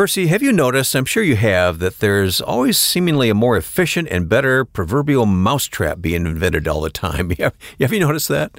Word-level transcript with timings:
Percy, 0.00 0.28
have 0.28 0.42
you 0.42 0.50
noticed, 0.50 0.94
I'm 0.94 1.04
sure 1.04 1.22
you 1.22 1.36
have, 1.36 1.78
that 1.80 1.98
there's 1.98 2.40
always 2.40 2.78
seemingly 2.78 3.28
a 3.28 3.34
more 3.34 3.58
efficient 3.58 4.08
and 4.10 4.30
better 4.30 4.64
proverbial 4.64 5.26
mousetrap 5.26 6.00
being 6.00 6.24
invented 6.24 6.66
all 6.66 6.80
the 6.80 6.88
time? 6.88 7.28
Have, 7.38 7.92
you 7.92 8.00
noticed 8.00 8.28
that? 8.28 8.52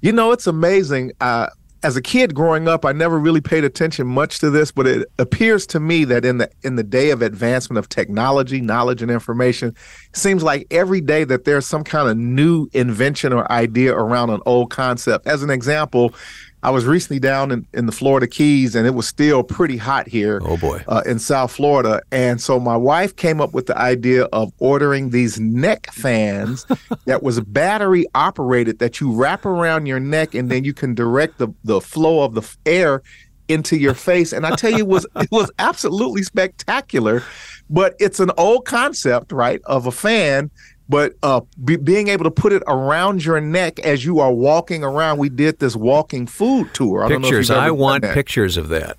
You 0.00 0.10
know, 0.10 0.32
it's 0.32 0.48
amazing. 0.48 1.12
Uh, 1.20 1.46
as 1.84 1.96
a 1.96 2.02
kid 2.02 2.34
growing 2.34 2.66
up, 2.66 2.84
I 2.84 2.90
never 2.90 3.16
really 3.16 3.40
paid 3.40 3.62
attention 3.62 4.08
much 4.08 4.40
to 4.40 4.50
this, 4.50 4.72
but 4.72 4.88
it 4.88 5.08
appears 5.20 5.68
to 5.68 5.78
me 5.78 6.04
that 6.06 6.24
in 6.24 6.38
the 6.38 6.50
in 6.64 6.74
the 6.74 6.82
day 6.82 7.10
of 7.10 7.22
advancement 7.22 7.78
of 7.78 7.88
technology, 7.88 8.60
knowledge, 8.60 9.02
and 9.02 9.10
information, 9.10 9.68
it 9.68 10.16
seems 10.16 10.42
like 10.42 10.66
every 10.72 11.00
day 11.00 11.22
that 11.22 11.44
there's 11.44 11.64
some 11.64 11.84
kind 11.84 12.08
of 12.08 12.16
new 12.16 12.68
invention 12.72 13.32
or 13.32 13.50
idea 13.52 13.94
around 13.94 14.30
an 14.30 14.40
old 14.46 14.70
concept. 14.70 15.28
As 15.28 15.44
an 15.44 15.50
example, 15.50 16.12
I 16.62 16.70
was 16.70 16.84
recently 16.84 17.20
down 17.20 17.52
in, 17.52 17.66
in 17.74 17.86
the 17.86 17.92
Florida 17.92 18.26
Keys 18.26 18.74
and 18.74 18.86
it 18.86 18.94
was 18.94 19.06
still 19.06 19.42
pretty 19.42 19.76
hot 19.76 20.08
here. 20.08 20.40
Oh 20.44 20.56
boy. 20.56 20.82
Uh, 20.88 21.02
in 21.06 21.18
South 21.18 21.52
Florida. 21.52 22.02
And 22.10 22.40
so 22.40 22.58
my 22.58 22.76
wife 22.76 23.14
came 23.14 23.40
up 23.40 23.52
with 23.52 23.66
the 23.66 23.78
idea 23.78 24.24
of 24.24 24.52
ordering 24.58 25.10
these 25.10 25.38
neck 25.38 25.92
fans 25.92 26.66
that 27.04 27.22
was 27.22 27.40
battery 27.40 28.06
operated 28.14 28.78
that 28.80 29.00
you 29.00 29.12
wrap 29.12 29.44
around 29.44 29.86
your 29.86 30.00
neck 30.00 30.34
and 30.34 30.50
then 30.50 30.64
you 30.64 30.72
can 30.72 30.94
direct 30.94 31.38
the, 31.38 31.48
the 31.64 31.80
flow 31.80 32.24
of 32.24 32.34
the 32.34 32.56
air 32.64 33.02
into 33.48 33.76
your 33.76 33.94
face. 33.94 34.32
And 34.32 34.46
I 34.46 34.56
tell 34.56 34.72
you, 34.72 34.78
it 34.78 34.88
was 34.88 35.06
it 35.16 35.30
was 35.30 35.50
absolutely 35.58 36.22
spectacular. 36.22 37.22
But 37.68 37.96
it's 37.98 38.20
an 38.20 38.30
old 38.38 38.64
concept, 38.64 39.32
right, 39.32 39.60
of 39.64 39.86
a 39.86 39.92
fan 39.92 40.50
but 40.88 41.14
uh, 41.22 41.40
be, 41.64 41.76
being 41.76 42.08
able 42.08 42.24
to 42.24 42.30
put 42.30 42.52
it 42.52 42.62
around 42.66 43.24
your 43.24 43.40
neck 43.40 43.80
as 43.80 44.04
you 44.04 44.20
are 44.20 44.32
walking 44.32 44.84
around. 44.84 45.18
We 45.18 45.28
did 45.28 45.58
this 45.58 45.74
walking 45.74 46.26
food 46.26 46.72
tour. 46.74 47.04
I 47.04 47.08
pictures. 47.08 47.50
I 47.50 47.70
want 47.70 48.04
pictures 48.04 48.56
of 48.56 48.68
that. 48.68 48.98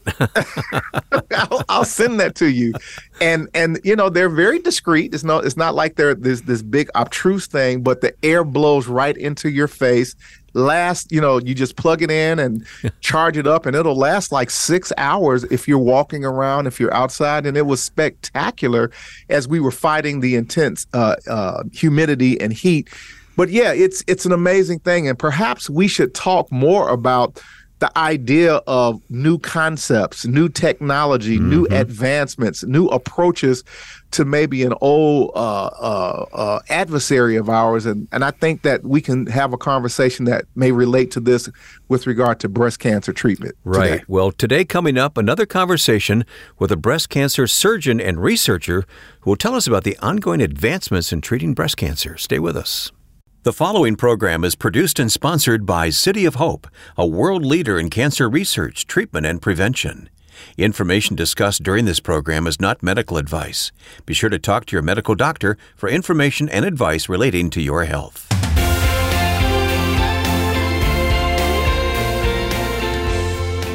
I'll, 1.35 1.63
I'll, 1.69 1.85
send 1.85 2.19
that 2.19 2.35
to 2.35 2.49
you. 2.51 2.73
And 3.21 3.47
and 3.53 3.79
you 3.83 3.95
know 3.95 4.09
they're 4.09 4.29
very 4.29 4.59
discreet. 4.59 5.13
It's 5.13 5.23
not 5.23 5.45
it's 5.45 5.57
not 5.57 5.75
like 5.75 5.95
they're 5.95 6.15
this 6.15 6.41
this 6.41 6.61
big 6.61 6.89
obtruse 6.95 7.47
thing, 7.47 7.83
but 7.83 8.01
the 8.01 8.13
air 8.23 8.43
blows 8.43 8.87
right 8.87 9.15
into 9.15 9.49
your 9.49 9.67
face 9.67 10.15
last, 10.57 11.11
you 11.11 11.21
know, 11.21 11.39
you 11.39 11.53
just 11.53 11.75
plug 11.75 12.01
it 12.01 12.11
in 12.11 12.39
and 12.39 12.65
charge 13.01 13.37
it 13.37 13.47
up, 13.47 13.65
and 13.65 13.75
it'll 13.75 13.95
last 13.95 14.31
like 14.31 14.49
six 14.49 14.91
hours 14.97 15.43
if 15.45 15.67
you're 15.67 15.77
walking 15.77 16.25
around, 16.25 16.67
if 16.67 16.79
you're 16.79 16.93
outside. 16.93 17.45
And 17.45 17.55
it 17.55 17.65
was 17.65 17.81
spectacular 17.81 18.91
as 19.29 19.47
we 19.47 19.59
were 19.59 19.71
fighting 19.71 20.19
the 20.19 20.35
intense 20.35 20.85
uh, 20.93 21.15
uh, 21.29 21.63
humidity 21.71 22.39
and 22.41 22.51
heat. 22.51 22.89
But 23.35 23.49
yeah, 23.49 23.71
it's 23.71 24.03
it's 24.07 24.25
an 24.25 24.31
amazing 24.31 24.79
thing, 24.79 25.07
and 25.07 25.17
perhaps 25.17 25.69
we 25.69 25.87
should 25.87 26.13
talk 26.15 26.51
more 26.51 26.89
about 26.89 27.41
the 27.79 27.95
idea 27.97 28.55
of 28.65 28.99
new 29.09 29.37
concepts, 29.37 30.25
new 30.25 30.49
technology, 30.49 31.37
mm-hmm. 31.37 31.49
new 31.49 31.65
advancements, 31.67 32.63
new 32.63 32.87
approaches 32.87 33.63
to 34.11 34.25
maybe 34.25 34.63
an 34.63 34.73
old 34.81 35.31
uh, 35.35 35.65
uh, 35.65 36.25
uh, 36.33 36.59
adversary 36.69 37.35
of 37.35 37.49
ours. 37.49 37.85
And, 37.85 38.07
and 38.11 38.23
I 38.23 38.31
think 38.31 38.61
that 38.61 38.83
we 38.83 39.01
can 39.01 39.27
have 39.27 39.53
a 39.53 39.57
conversation 39.57 40.25
that 40.25 40.45
may 40.55 40.71
relate 40.71 41.11
to 41.11 41.19
this 41.19 41.49
with 41.87 42.07
regard 42.07 42.39
to 42.41 42.49
breast 42.49 42.79
cancer 42.79 43.13
treatment. 43.13 43.55
Right. 43.63 43.89
Today. 43.89 44.03
Well, 44.07 44.31
today 44.31 44.65
coming 44.65 44.97
up, 44.97 45.17
another 45.17 45.45
conversation 45.45 46.25
with 46.57 46.71
a 46.71 46.77
breast 46.77 47.09
cancer 47.09 47.47
surgeon 47.47 47.99
and 47.99 48.21
researcher 48.21 48.85
who 49.21 49.31
will 49.31 49.37
tell 49.37 49.55
us 49.55 49.67
about 49.67 49.83
the 49.83 49.97
ongoing 49.97 50.41
advancements 50.41 51.11
in 51.11 51.21
treating 51.21 51.53
breast 51.53 51.77
cancer. 51.77 52.17
Stay 52.17 52.39
with 52.39 52.55
us. 52.55 52.91
The 53.43 53.53
following 53.53 53.95
program 53.95 54.43
is 54.43 54.55
produced 54.55 54.99
and 54.99 55.09
sponsored 55.09 55.65
by 55.65 55.89
City 55.89 56.25
of 56.25 56.35
Hope, 56.35 56.67
a 56.97 57.07
world 57.07 57.45
leader 57.45 57.79
in 57.79 57.89
cancer 57.89 58.29
research, 58.29 58.87
treatment, 58.87 59.25
and 59.25 59.41
prevention. 59.41 60.09
Information 60.57 61.15
discussed 61.15 61.63
during 61.63 61.85
this 61.85 61.99
program 61.99 62.47
is 62.47 62.59
not 62.59 62.83
medical 62.83 63.17
advice. 63.17 63.71
Be 64.05 64.13
sure 64.13 64.29
to 64.29 64.39
talk 64.39 64.65
to 64.67 64.75
your 64.75 64.83
medical 64.83 65.15
doctor 65.15 65.57
for 65.75 65.89
information 65.89 66.49
and 66.49 66.65
advice 66.65 67.09
relating 67.09 67.49
to 67.51 67.61
your 67.61 67.85
health. 67.85 68.26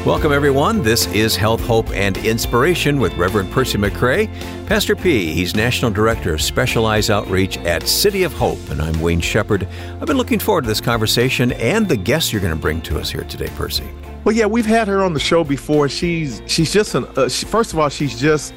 Welcome, 0.05 0.33
everyone. 0.33 0.83
This 0.83 1.07
is 1.13 1.37
Health, 1.37 1.61
Hope, 1.65 1.89
and 1.91 2.17
Inspiration 2.17 2.99
with 2.99 3.13
Reverend 3.13 3.49
Percy 3.53 3.77
McCray. 3.77 4.27
Pastor 4.67 4.97
P, 4.97 5.31
he's 5.31 5.55
National 5.55 5.89
Director 5.89 6.33
of 6.33 6.41
Specialized 6.41 7.09
Outreach 7.09 7.57
at 7.59 7.87
City 7.87 8.23
of 8.23 8.33
Hope, 8.33 8.59
and 8.69 8.81
I'm 8.81 8.99
Wayne 8.99 9.21
Shepherd. 9.21 9.65
I've 10.01 10.05
been 10.05 10.17
looking 10.17 10.39
forward 10.39 10.65
to 10.65 10.67
this 10.67 10.81
conversation 10.81 11.53
and 11.53 11.87
the 11.87 11.95
guests 11.95 12.33
you're 12.33 12.41
going 12.41 12.53
to 12.53 12.59
bring 12.59 12.81
to 12.81 12.99
us 12.99 13.09
here 13.09 13.23
today, 13.23 13.47
Percy. 13.55 13.89
Well, 14.25 14.35
yeah, 14.35 14.45
we've 14.45 14.65
had 14.65 14.89
her 14.89 15.01
on 15.01 15.13
the 15.13 15.21
show 15.21 15.45
before. 15.45 15.87
She's 15.87 16.41
she's 16.47 16.73
just 16.73 16.95
an 16.95 17.05
uh, 17.15 17.29
she, 17.29 17.45
first 17.45 17.71
of 17.71 17.79
all, 17.79 17.87
she's 17.87 18.19
just 18.19 18.53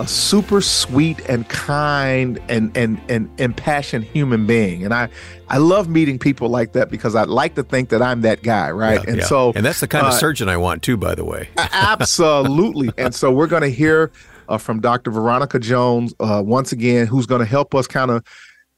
a 0.00 0.08
super 0.08 0.62
sweet 0.62 1.20
and 1.28 1.46
kind 1.50 2.40
and 2.48 2.74
and 2.74 2.98
and 3.10 3.28
impassioned 3.38 4.04
human 4.04 4.46
being. 4.46 4.82
And 4.82 4.94
i 4.94 5.10
i 5.48 5.58
love 5.58 5.88
meeting 5.88 6.18
people 6.18 6.48
like 6.48 6.72
that 6.72 6.90
because 6.90 7.14
i 7.14 7.24
like 7.24 7.54
to 7.56 7.62
think 7.62 7.90
that 7.90 8.00
i'm 8.00 8.22
that 8.22 8.42
guy 8.42 8.70
right? 8.70 9.02
Yeah, 9.04 9.10
and 9.10 9.18
yeah. 9.18 9.26
so 9.26 9.52
and 9.54 9.64
that's 9.64 9.80
the 9.80 9.88
kind 9.88 10.06
uh, 10.06 10.08
of 10.08 10.14
surgeon 10.14 10.48
i 10.48 10.56
want 10.56 10.82
too 10.82 10.96
by 10.96 11.14
the 11.14 11.24
way. 11.24 11.48
Absolutely. 11.58 12.90
And 12.98 13.14
so 13.14 13.30
we're 13.30 13.46
going 13.46 13.62
to 13.62 13.70
hear 13.70 14.10
uh, 14.48 14.56
from 14.58 14.80
dr 14.80 15.10
veronica 15.10 15.58
jones 15.58 16.14
uh, 16.20 16.42
once 16.44 16.72
again 16.72 17.06
who's 17.06 17.26
going 17.26 17.40
to 17.40 17.46
help 17.46 17.74
us 17.74 17.86
kind 17.86 18.10
of 18.10 18.24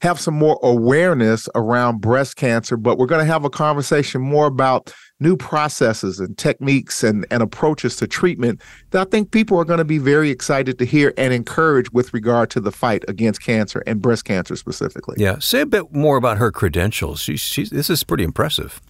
have 0.00 0.18
some 0.18 0.34
more 0.34 0.58
awareness 0.62 1.48
around 1.54 2.00
breast 2.00 2.36
cancer 2.36 2.76
but 2.76 2.98
we're 2.98 3.06
going 3.06 3.24
to 3.24 3.32
have 3.32 3.44
a 3.44 3.50
conversation 3.50 4.20
more 4.20 4.46
about 4.46 4.92
new 5.22 5.36
processes 5.36 6.20
and 6.20 6.36
techniques 6.36 7.02
and, 7.02 7.24
and 7.30 7.42
approaches 7.42 7.96
to 7.96 8.06
treatment 8.06 8.60
that 8.90 9.06
I 9.06 9.10
think 9.10 9.30
people 9.30 9.58
are 9.58 9.64
going 9.64 9.78
to 9.78 9.84
be 9.84 9.98
very 9.98 10.30
excited 10.30 10.78
to 10.78 10.84
hear 10.84 11.14
and 11.16 11.32
encourage 11.32 11.90
with 11.92 12.12
regard 12.12 12.50
to 12.50 12.60
the 12.60 12.72
fight 12.72 13.04
against 13.08 13.42
cancer 13.42 13.82
and 13.86 14.02
breast 14.02 14.24
cancer 14.24 14.56
specifically. 14.56 15.16
Yeah, 15.18 15.38
say 15.38 15.60
a 15.60 15.66
bit 15.66 15.92
more 15.92 16.16
about 16.16 16.38
her 16.38 16.50
credentials. 16.50 17.20
She, 17.20 17.36
she, 17.36 17.64
this 17.64 17.88
is 17.88 18.04
pretty 18.04 18.24
impressive. 18.24 18.80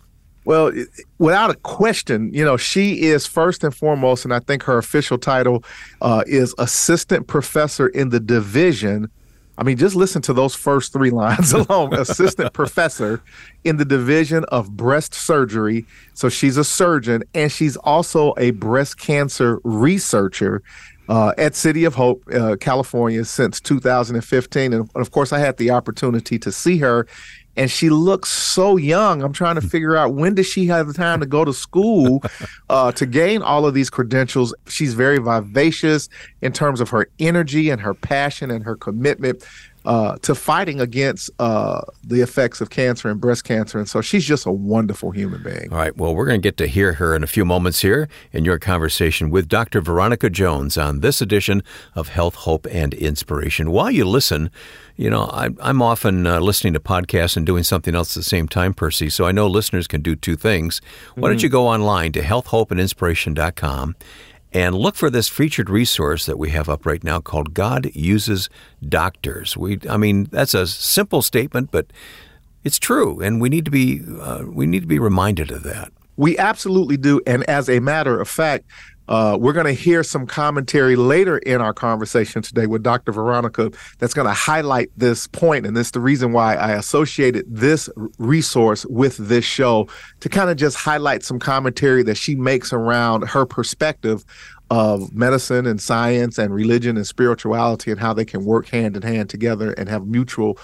Well, 0.45 0.73
without 1.19 1.51
a 1.51 1.55
question, 1.55 2.33
you 2.35 2.45
know, 2.45 2.57
she 2.57 3.03
is 3.03 3.27
first 3.27 3.63
and 3.63 3.73
foremost, 3.73 4.25
and 4.25 4.35
I 4.35 4.41
think 4.41 4.65
her 4.65 4.77
official 4.77 5.17
title 5.17 5.63
uh, 6.01 6.25
is 6.27 6.53
assistant 6.59 7.29
professor 7.29 7.87
in 7.89 8.09
the 8.09 8.19
division 8.19 9.09
I 9.59 9.65
mean, 9.65 9.77
just 9.77 9.95
listen 9.95 10.23
to 10.23 10.33
those 10.33 10.55
first 10.55 10.93
three 10.93 11.11
lines 11.23 11.53
alone. 11.53 11.95
Assistant 11.95 12.53
professor 12.55 13.23
in 13.65 13.77
the 13.77 13.85
division 13.85 14.45
of 14.47 14.77
breast 14.77 15.15
surgery. 15.15 15.87
So 16.15 16.29
she's 16.29 16.57
a 16.57 16.65
surgeon 16.65 17.23
and 17.35 17.51
she's 17.51 17.77
also 17.77 18.35
a 18.39 18.53
breast 18.53 18.99
cancer 18.99 19.61
researcher 19.65 20.63
uh, 21.09 21.35
at 21.37 21.55
City 21.55 21.85
of 21.85 21.95
Hope, 21.95 22.23
uh, 22.33 22.57
California, 22.61 23.25
since 23.25 23.61
2015. 23.61 24.73
And 24.73 24.89
of 24.95 25.11
course, 25.11 25.33
I 25.33 25.41
had 25.41 25.57
the 25.57 25.71
opportunity 25.71 26.39
to 26.39 26.53
see 26.53 26.79
her 26.79 27.07
and 27.57 27.71
she 27.71 27.91
looks 27.91 28.31
so 28.31 28.77
young. 28.77 29.23
I'm 29.23 29.33
trying 29.33 29.57
to 29.57 29.61
figure 29.61 29.97
out 29.97 30.15
when 30.15 30.35
does 30.35 30.47
she 30.47 30.67
have 30.67 30.87
the 30.87 30.93
time 30.95 31.21
to 31.21 31.27
go 31.27 31.45
to 31.45 31.53
school 31.53 32.23
uh, 32.69 32.93
to 32.93 33.07
gain 33.07 33.43
all 33.43 33.67
of 33.67 33.75
these 33.75 33.91
credentials. 33.91 34.55
She's 34.69 34.95
very 34.95 35.19
vivacious 35.19 36.09
in 36.41 36.53
terms 36.53 36.81
of 36.81 36.89
her 36.91 37.09
energy 37.19 37.71
and 37.71 37.81
her 37.81 37.95
passion 37.95 38.51
and 38.51 38.65
her 38.65 38.77
commitment 38.77 39.45
uh, 39.85 40.17
to 40.19 40.35
fighting 40.35 40.81
against 40.81 41.31
uh, 41.39 41.83
the 42.05 42.21
effects 42.21 42.61
of 42.61 42.71
cancer 42.71 43.09
and 43.09 43.21
breast 43.21 43.45
cancer. 43.45 43.79
And 43.79 43.89
so 43.89 44.01
she's 44.01 44.25
just 44.25 44.47
a 44.47 44.53
wonderful 44.53 45.11
human 45.11 45.43
being. 45.43 45.73
All 45.73 45.79
right. 45.79 45.97
Well, 45.97 46.15
we're 46.15 46.27
going 46.27 46.41
to 46.41 46.47
get 46.47 46.57
to 46.59 46.67
hear 46.67 46.95
her 46.95 47.15
in 47.15 47.23
a 47.23 47.27
few 47.27 47.45
moments 47.45 47.81
here 47.81 48.09
in 48.33 48.45
your 48.45 48.59
conversation 48.59 49.31
with 49.31 49.49
Dr. 49.49 49.81
Veronica 49.81 50.31
Jones 50.31 50.77
on 50.77 51.01
this 51.01 51.21
edition 51.21 51.63
of 51.95 52.09
Health, 52.09 52.37
Hope, 52.37 52.67
and 52.71 52.95
Inspiration. 52.95 53.71
While 53.71 53.91
you 53.91 54.05
listen, 54.05 54.51
you 54.97 55.11
know, 55.11 55.25
I, 55.25 55.49
am 55.61 55.83
often 55.83 56.27
uh, 56.27 56.41
listening 56.41 56.75
to 56.75 56.81
podcasts 56.81 57.37
and 57.37 57.47
doing 57.47 57.65
something 57.65 57.95
else 57.95 58.17
at 58.17 58.21
the 58.21 58.29
same 58.29 58.47
time, 58.47 58.75
Percy. 58.75 59.09
So 59.11 59.25
I 59.25 59.33
know 59.33 59.47
listeners 59.47 59.87
can 59.89 60.03
do 60.03 60.15
two 60.15 60.37
things. 60.37 60.81
Why 61.15 61.29
don't 61.29 61.39
mm-hmm. 61.39 61.45
you 61.45 61.49
go 61.49 61.67
online 61.67 62.13
to 62.13 62.21
healthhopeandinspiration.com 62.21 63.97
and 64.53 64.75
look 64.75 64.97
for 64.97 65.11
this 65.11 65.29
featured 65.29 65.71
resource 65.71 66.27
that 66.27 66.39
we 66.39 66.51
have 66.51 66.69
up 66.69 66.85
right 66.85 67.03
now 67.03 67.21
called 67.21 67.55
God 67.55 67.91
Uses 67.95 68.51
Doctors. 68.87 69.57
We, 69.57 69.79
I 69.89 69.97
mean, 69.97 70.25
that's 70.25 70.55
a 70.55 70.67
simple 70.67 71.23
statement, 71.23 71.71
but 71.71 71.87
it's 72.65 72.79
true, 72.79 73.21
and 73.21 73.41
we 73.41 73.49
need 73.49 73.65
to 73.65 73.71
be 73.71 74.03
uh, 74.21 74.45
we 74.47 74.67
need 74.67 74.81
to 74.81 74.87
be 74.87 74.99
reminded 74.99 75.51
of 75.51 75.63
that. 75.65 75.93
We 76.17 76.39
absolutely 76.39 76.97
do, 76.97 77.21
and 77.27 77.43
as 77.49 77.69
a 77.69 77.81
matter 77.81 78.21
of 78.21 78.29
fact, 78.29 78.67
uh, 79.09 79.37
we're 79.41 79.53
going 79.53 79.67
to 79.67 79.73
hear 79.73 80.03
some 80.03 80.27
commentary 80.27 80.97
later 80.97 81.39
in 81.39 81.61
our 81.61 81.75
conversation 81.75 82.43
today 82.43 82.67
with 82.67 82.83
Dr. 82.83 83.13
Veronica 83.13 83.71
that's 83.99 84.15
going 84.15 84.27
to 84.27 84.33
highlight 84.33 84.91
this 84.97 85.27
point, 85.27 85.67
and 85.67 85.77
this 85.77 85.89
is 85.89 85.93
the 85.93 86.01
reason 86.01 86.33
why 86.33 86.55
I 86.55 86.73
associated 86.73 87.45
this 87.49 87.89
resource 88.19 88.87
with 88.87 89.17
this 89.17 89.45
show 89.45 89.89
to 90.21 90.29
kind 90.29 90.51
of 90.51 90.57
just 90.57 90.77
highlight 90.77 91.25
some 91.25 91.39
commentary 91.39 92.03
that 92.05 92.17
she 92.17 92.35
makes 92.35 92.73
around 92.73 93.29
her 93.29 93.45
perspective 93.45 94.25
of 94.71 95.13
medicine 95.13 95.67
and 95.67 95.83
science 95.83 96.39
and 96.39 96.55
religion 96.55 96.97
and 96.97 97.07
spirituality 97.07 97.91
and 97.91 98.01
how 98.01 98.15
they 98.15 98.25
can 98.25 98.43
work 98.45 98.69
hand 98.69 98.97
in 98.97 99.03
hand 99.03 99.29
together 99.29 99.73
and 99.73 99.87
have 99.89 100.07
mutual 100.07 100.57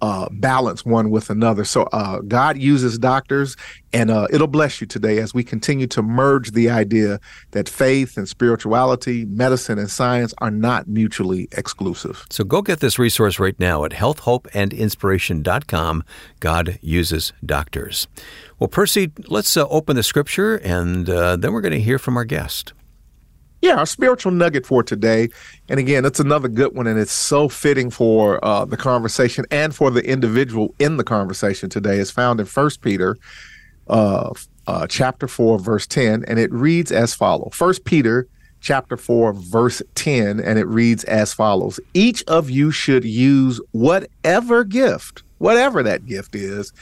uh, 0.00 0.28
balance 0.32 0.84
one 0.84 1.10
with 1.10 1.30
another. 1.30 1.64
So 1.64 1.82
uh, 1.92 2.20
God 2.20 2.58
uses 2.58 2.98
doctors, 2.98 3.56
and 3.92 4.10
uh, 4.10 4.26
it'll 4.30 4.46
bless 4.46 4.80
you 4.80 4.86
today 4.86 5.18
as 5.18 5.34
we 5.34 5.42
continue 5.44 5.86
to 5.88 6.00
merge 6.02 6.52
the 6.52 6.70
idea 6.70 7.20
that 7.50 7.68
faith 7.68 8.16
and 8.16 8.26
spirituality, 8.28 9.26
medicine 9.26 9.78
and 9.78 9.90
science 9.90 10.32
are 10.38 10.50
not 10.50 10.88
mutually 10.88 11.48
exclusive. 11.52 12.24
So 12.30 12.44
go 12.44 12.62
get 12.62 12.80
this 12.80 12.98
resource 12.98 13.38
right 13.38 13.58
now 13.58 13.84
at 13.84 13.92
healthhopeandinspiration.com. 13.92 16.04
God 16.40 16.78
uses 16.80 17.34
doctors. 17.44 18.08
Well, 18.58 18.68
Percy, 18.68 19.12
let's 19.28 19.54
uh, 19.56 19.66
open 19.68 19.96
the 19.96 20.02
scripture, 20.02 20.56
and 20.56 21.08
uh, 21.08 21.36
then 21.36 21.52
we're 21.52 21.62
going 21.62 21.72
to 21.72 21.80
hear 21.80 21.98
from 21.98 22.16
our 22.16 22.24
guest. 22.24 22.72
Yeah, 23.62 23.76
our 23.76 23.86
spiritual 23.86 24.32
nugget 24.32 24.64
for 24.64 24.82
today, 24.82 25.28
and 25.68 25.78
again, 25.78 26.06
it's 26.06 26.18
another 26.18 26.48
good 26.48 26.74
one, 26.74 26.86
and 26.86 26.98
it's 26.98 27.12
so 27.12 27.46
fitting 27.46 27.90
for 27.90 28.42
uh, 28.42 28.64
the 28.64 28.78
conversation 28.78 29.44
and 29.50 29.74
for 29.74 29.90
the 29.90 30.02
individual 30.02 30.74
in 30.78 30.96
the 30.96 31.04
conversation 31.04 31.68
today. 31.68 31.98
is 31.98 32.10
found 32.10 32.40
in 32.40 32.46
First 32.46 32.80
Peter, 32.80 33.18
uh, 33.88 34.32
uh, 34.66 34.86
chapter 34.86 35.28
four, 35.28 35.58
verse 35.58 35.86
ten, 35.86 36.24
and 36.26 36.38
it 36.38 36.50
reads 36.52 36.90
as 36.90 37.14
follows: 37.14 37.50
First 37.52 37.84
Peter, 37.84 38.26
chapter 38.62 38.96
four, 38.96 39.34
verse 39.34 39.82
ten, 39.94 40.40
and 40.40 40.58
it 40.58 40.66
reads 40.66 41.04
as 41.04 41.34
follows: 41.34 41.78
Each 41.92 42.24
of 42.28 42.48
you 42.48 42.70
should 42.70 43.04
use 43.04 43.60
whatever 43.72 44.64
gift, 44.64 45.22
whatever 45.36 45.82
that 45.82 46.06
gift 46.06 46.34
is, 46.34 46.72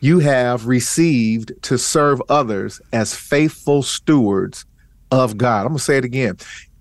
you 0.00 0.20
have 0.20 0.66
received 0.66 1.52
to 1.64 1.76
serve 1.76 2.22
others 2.30 2.80
as 2.90 3.14
faithful 3.14 3.82
stewards 3.82 4.64
of 5.12 5.36
God. 5.36 5.60
I'm 5.60 5.68
going 5.68 5.78
to 5.78 5.84
say 5.84 5.98
it 5.98 6.04
again. 6.04 6.38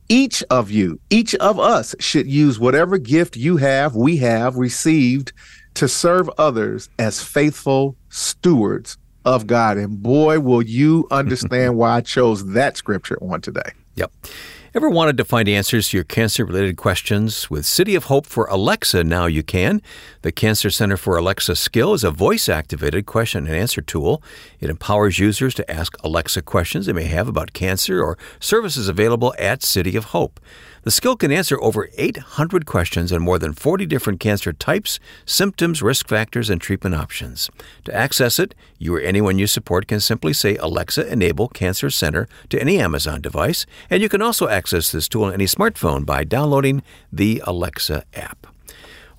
Each 0.10 0.44
of 0.50 0.72
you, 0.72 1.00
each 1.10 1.36
of 1.36 1.60
us 1.60 1.94
should 2.00 2.28
use 2.28 2.60
whatever 2.60 2.98
gift 2.98 3.38
you 3.38 3.58
have, 3.58 3.96
we 3.96 4.18
have 4.18 4.56
received 4.56 5.32
to 5.76 5.88
serve 5.88 6.30
others 6.38 6.90
as 6.98 7.22
faithful 7.22 7.96
stewards 8.10 8.98
of 9.24 9.48
God. 9.48 9.78
And 9.78 10.02
boy, 10.02 10.40
will 10.40 10.62
you 10.62 11.08
understand 11.12 11.78
why 11.78 11.98
I 11.98 12.02
chose 12.02 12.46
that 12.54 12.78
scripture 12.78 13.18
on 13.22 13.42
today. 13.42 13.72
Yep. 13.96 14.12
Ever 14.74 14.90
wanted 14.90 15.18
to 15.18 15.26
find 15.26 15.50
answers 15.50 15.90
to 15.90 15.98
your 15.98 16.06
cancer 16.06 16.46
related 16.46 16.78
questions? 16.78 17.50
With 17.50 17.66
City 17.66 17.94
of 17.94 18.06
Hope 18.06 18.26
for 18.26 18.46
Alexa, 18.46 19.04
now 19.04 19.26
you 19.26 19.44
can. 19.44 19.82
The 20.22 20.32
Cancer 20.32 20.70
Center 20.70 20.96
for 20.96 21.18
Alexa 21.18 21.58
Skill 21.58 21.94
is 21.94 22.06
a 22.06 22.10
voice 22.10 22.48
activated 22.48 23.06
question 23.06 23.48
and 23.48 23.54
answer 23.54 23.82
tool. 23.82 24.24
It 24.62 24.70
empowers 24.70 25.20
users 25.20 25.54
to 25.56 25.70
ask 25.70 25.98
Alexa 26.06 26.44
questions 26.44 26.86
they 26.86 26.94
may 26.94 27.04
have 27.04 27.28
about 27.28 27.52
cancer 27.52 28.02
or 28.02 28.18
services 28.40 28.88
available 28.88 29.36
at 29.38 29.62
City 29.62 29.98
of 29.98 30.06
Hope. 30.06 30.40
The 30.84 30.92
skill 30.92 31.16
can 31.16 31.32
answer 31.32 31.62
over 31.62 31.90
800 31.96 32.66
questions 32.66 33.12
on 33.12 33.22
more 33.22 33.38
than 33.38 33.54
40 33.54 33.86
different 33.86 34.20
cancer 34.20 34.52
types, 34.52 35.00
symptoms, 35.26 35.84
risk 35.84 36.08
factors, 36.08 36.50
and 36.50 36.60
treatment 36.60 36.96
options. 36.96 37.52
To 37.86 37.94
access 37.94 38.40
it, 38.40 38.56
you 38.80 38.96
or 38.96 39.00
anyone 39.00 39.38
you 39.38 39.46
support 39.46 39.88
can 39.88 40.00
simply 40.00 40.34
say 40.34 40.58
Alexa 40.58 41.08
Enable 41.08 41.50
Cancer 41.50 41.92
Center 41.92 42.28
to 42.50 42.60
any 42.60 42.80
Amazon 42.80 43.22
device, 43.22 43.68
and 43.92 44.02
you 44.02 44.10
can 44.10 44.24
also 44.24 44.48
access 44.48 44.92
this 44.92 45.08
tool 45.08 45.26
on 45.26 45.34
any 45.34 45.46
smartphone 45.46 46.04
by 46.04 46.24
downloading 46.24 46.82
the 47.14 47.44
Alexa 47.46 48.04
app. 48.16 48.48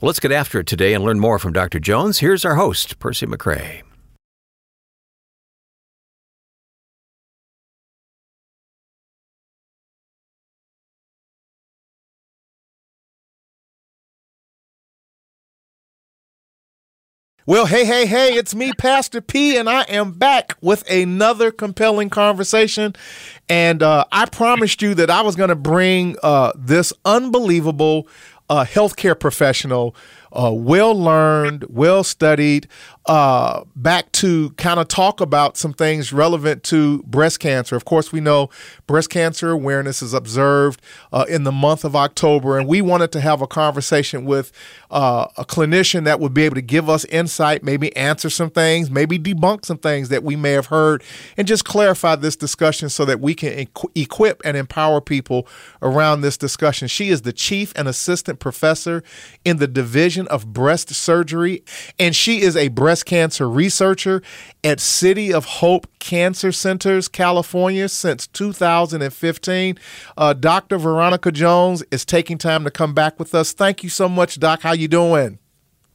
Well, 0.00 0.08
let's 0.08 0.18
get 0.18 0.32
after 0.32 0.58
it 0.58 0.66
today 0.66 0.94
and 0.94 1.04
learn 1.04 1.20
more 1.20 1.38
from 1.38 1.52
Dr. 1.52 1.78
Jones. 1.78 2.18
Here's 2.18 2.44
our 2.44 2.56
host, 2.56 2.98
Percy 2.98 3.26
McCray. 3.26 3.82
Well, 17.52 17.66
hey, 17.66 17.84
hey, 17.84 18.06
hey, 18.06 18.32
it's 18.32 18.54
me, 18.54 18.72
Pastor 18.72 19.20
P, 19.20 19.58
and 19.58 19.68
I 19.68 19.82
am 19.82 20.12
back 20.12 20.56
with 20.62 20.90
another 20.90 21.50
compelling 21.50 22.08
conversation. 22.08 22.94
And 23.46 23.82
uh, 23.82 24.06
I 24.10 24.24
promised 24.24 24.80
you 24.80 24.94
that 24.94 25.10
I 25.10 25.20
was 25.20 25.36
going 25.36 25.50
to 25.50 25.54
bring 25.54 26.16
uh, 26.22 26.52
this 26.56 26.94
unbelievable 27.04 28.08
uh, 28.48 28.64
healthcare 28.64 29.20
professional 29.20 29.94
uh, 30.32 30.52
well 30.52 30.94
learned, 30.94 31.64
well 31.68 32.02
studied, 32.04 32.68
uh, 33.06 33.64
back 33.74 34.10
to 34.12 34.50
kind 34.50 34.78
of 34.78 34.86
talk 34.86 35.20
about 35.20 35.56
some 35.56 35.72
things 35.72 36.12
relevant 36.12 36.62
to 36.62 37.02
breast 37.02 37.40
cancer. 37.40 37.74
Of 37.74 37.84
course, 37.84 38.12
we 38.12 38.20
know 38.20 38.48
breast 38.86 39.10
cancer 39.10 39.50
awareness 39.50 40.02
is 40.02 40.14
observed 40.14 40.80
uh, 41.12 41.24
in 41.28 41.42
the 41.42 41.52
month 41.52 41.84
of 41.84 41.96
October, 41.96 42.58
and 42.58 42.68
we 42.68 42.80
wanted 42.80 43.10
to 43.12 43.20
have 43.20 43.42
a 43.42 43.46
conversation 43.46 44.24
with 44.24 44.52
uh, 44.90 45.26
a 45.36 45.44
clinician 45.44 46.04
that 46.04 46.20
would 46.20 46.32
be 46.32 46.44
able 46.44 46.54
to 46.54 46.62
give 46.62 46.88
us 46.88 47.04
insight, 47.06 47.64
maybe 47.64 47.94
answer 47.96 48.30
some 48.30 48.50
things, 48.50 48.90
maybe 48.90 49.18
debunk 49.18 49.64
some 49.64 49.78
things 49.78 50.08
that 50.10 50.22
we 50.22 50.36
may 50.36 50.52
have 50.52 50.66
heard, 50.66 51.02
and 51.36 51.48
just 51.48 51.64
clarify 51.64 52.14
this 52.14 52.36
discussion 52.36 52.88
so 52.88 53.04
that 53.04 53.20
we 53.20 53.34
can 53.34 53.66
equ- 53.66 53.90
equip 53.96 54.40
and 54.44 54.56
empower 54.56 55.00
people 55.00 55.46
around 55.82 56.20
this 56.20 56.36
discussion. 56.36 56.86
She 56.86 57.08
is 57.08 57.22
the 57.22 57.32
chief 57.32 57.72
and 57.74 57.88
assistant 57.88 58.38
professor 58.38 59.02
in 59.44 59.56
the 59.56 59.66
division 59.66 60.21
Division 60.22 60.28
of 60.28 60.52
Breast 60.52 60.94
Surgery, 60.94 61.64
and 61.98 62.14
she 62.14 62.40
is 62.42 62.56
a 62.56 62.68
breast 62.68 63.06
cancer 63.06 63.48
researcher 63.48 64.22
at 64.64 64.80
City 64.80 65.32
of 65.32 65.44
Hope 65.44 65.86
Cancer 65.98 66.52
Centers, 66.52 67.08
California, 67.08 67.88
since 67.88 68.26
2015. 68.28 69.78
Uh, 70.16 70.32
Dr. 70.32 70.78
Veronica 70.78 71.32
Jones 71.32 71.82
is 71.90 72.04
taking 72.04 72.38
time 72.38 72.64
to 72.64 72.70
come 72.70 72.94
back 72.94 73.18
with 73.18 73.34
us. 73.34 73.52
Thank 73.52 73.82
you 73.82 73.88
so 73.88 74.08
much, 74.08 74.38
Doc. 74.38 74.62
How 74.62 74.72
you 74.72 74.88
doing? 74.88 75.38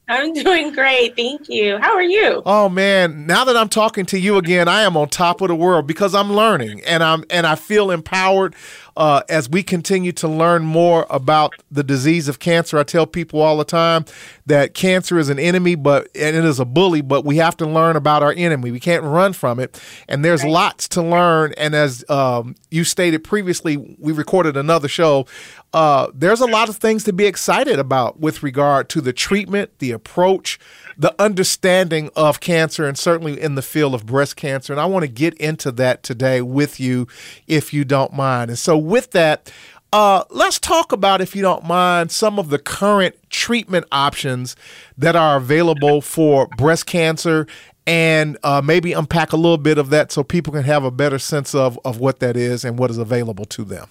I'm 0.10 0.32
doing 0.32 0.72
great. 0.72 1.18
Thank 1.18 1.50
you. 1.50 1.78
How 1.80 1.94
are 1.94 2.02
you? 2.02 2.42
Oh 2.46 2.70
man, 2.70 3.28
now 3.28 3.44
that 3.44 3.58
I'm 3.58 3.68
talking 3.68 4.06
to 4.08 4.18
you 4.18 4.38
again, 4.38 4.70
I 4.70 4.84
am 4.84 4.96
on 4.96 5.10
top 5.10 5.42
of 5.42 5.50
the 5.50 5.56
world 5.56 5.86
because 5.86 6.16
I'm 6.16 6.32
learning 6.32 6.82
and 6.86 7.04
I'm 7.04 7.26
and 7.30 7.46
I 7.46 7.56
feel 7.56 7.92
empowered 7.92 8.56
uh, 8.98 9.22
as 9.30 9.48
we 9.48 9.62
continue 9.62 10.12
to 10.12 10.28
learn 10.28 10.64
more 10.64 11.06
about 11.10 11.54
the 11.70 11.84
disease 11.84 12.28
of 12.28 12.40
cancer. 12.40 12.80
I 12.80 12.84
tell 12.84 13.06
people 13.06 13.40
all 13.42 13.58
the 13.58 13.64
time 13.64 14.06
that 14.48 14.74
cancer 14.74 15.20
is 15.20 15.30
an 15.30 15.38
enemy, 15.38 15.76
but 15.76 16.10
and 16.16 16.36
it 16.36 16.44
is 16.44 16.60
a 16.60 16.66
bully, 16.66 17.02
but 17.02 17.24
we 17.24 17.38
have 17.38 17.56
to 17.58 17.66
learn 17.68 17.96
about 17.96 18.24
our 18.24 18.34
enemy. 18.36 18.72
We 18.72 18.80
can't 18.80 19.04
run 19.04 19.34
from 19.34 19.60
it, 19.60 19.80
and 20.10 20.26
there's 20.26 20.44
right. 20.44 20.52
lots 20.52 20.88
to 20.90 21.04
learn. 21.04 21.54
And 21.58 21.76
as 21.76 22.04
um, 22.10 22.56
you 22.72 22.84
stated 22.84 23.24
previously, 23.24 23.78
we 24.00 24.12
recorded 24.12 24.58
another 24.58 24.88
show. 24.88 25.28
Uh, 25.74 26.08
there's 26.14 26.42
a 26.42 26.48
lot 26.48 26.70
of 26.70 26.78
things 26.78 27.04
to 27.04 27.14
be 27.14 27.26
excited 27.26 27.78
about 27.78 28.20
with 28.20 28.42
regard 28.42 28.90
to 28.90 29.02
the 29.02 29.14
treatment, 29.14 29.78
the 29.78 29.92
approach, 29.92 30.58
the 30.98 31.14
understanding 31.22 32.10
of 32.16 32.40
cancer, 32.40 32.88
and 32.88 32.98
certainly 32.98 33.40
in 33.40 33.56
the 33.56 33.62
field 33.62 33.94
of 33.94 34.06
breast 34.06 34.36
cancer. 34.36 34.74
And 34.74 34.80
I 34.80 34.86
want 34.86 35.04
to 35.04 35.08
get 35.08 35.36
into 35.36 35.72
that 35.74 36.02
today 36.02 36.42
with 36.42 36.80
you, 36.80 37.08
if 37.46 37.74
you 37.74 37.86
don't 37.86 38.14
mind. 38.14 38.50
And 38.50 38.58
so, 38.58 38.78
with 38.88 39.12
that, 39.12 39.52
uh, 39.94 40.24
let's 40.30 40.60
talk 40.60 40.92
about, 40.92 41.22
if 41.22 41.36
you 41.36 41.42
don't 41.42 41.64
mind, 41.64 42.12
some 42.12 42.40
of 42.40 42.50
the 42.50 42.60
current 42.60 43.16
treatment 43.30 43.86
options 43.92 44.56
that 44.98 45.16
are 45.16 45.38
available 45.38 46.02
for 46.02 46.48
breast 46.58 46.86
cancer 46.86 47.48
and 47.86 48.38
uh, 48.44 48.62
maybe 48.64 48.92
unpack 48.92 49.32
a 49.32 49.38
little 49.38 49.58
bit 49.58 49.78
of 49.78 49.90
that 49.90 50.12
so 50.12 50.24
people 50.24 50.52
can 50.52 50.64
have 50.64 50.84
a 50.84 50.92
better 50.92 51.18
sense 51.18 51.56
of, 51.56 51.80
of 51.86 52.00
what 52.00 52.20
that 52.20 52.36
is 52.36 52.66
and 52.66 52.78
what 52.78 52.92
is 52.92 52.98
available 52.98 53.46
to 53.46 53.64
them. 53.64 53.88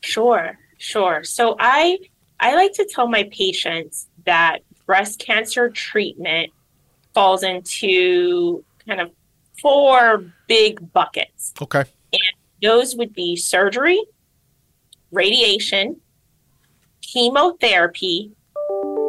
Sure, 0.00 0.58
sure. 0.78 1.22
So 1.22 1.56
I 1.58 1.98
I 2.40 2.54
like 2.54 2.72
to 2.74 2.86
tell 2.92 3.08
my 3.08 3.28
patients 3.32 4.08
that 4.24 4.58
breast 4.86 5.20
cancer 5.20 5.70
treatment 5.70 6.52
falls 7.14 7.42
into 7.42 8.62
kind 8.86 9.00
of 9.00 9.10
four 9.60 10.24
big 10.48 10.92
buckets. 10.92 11.54
Okay. 11.60 11.84
Those 12.62 12.96
would 12.96 13.12
be 13.12 13.36
surgery, 13.36 14.00
radiation, 15.10 16.00
chemotherapy, 17.02 18.32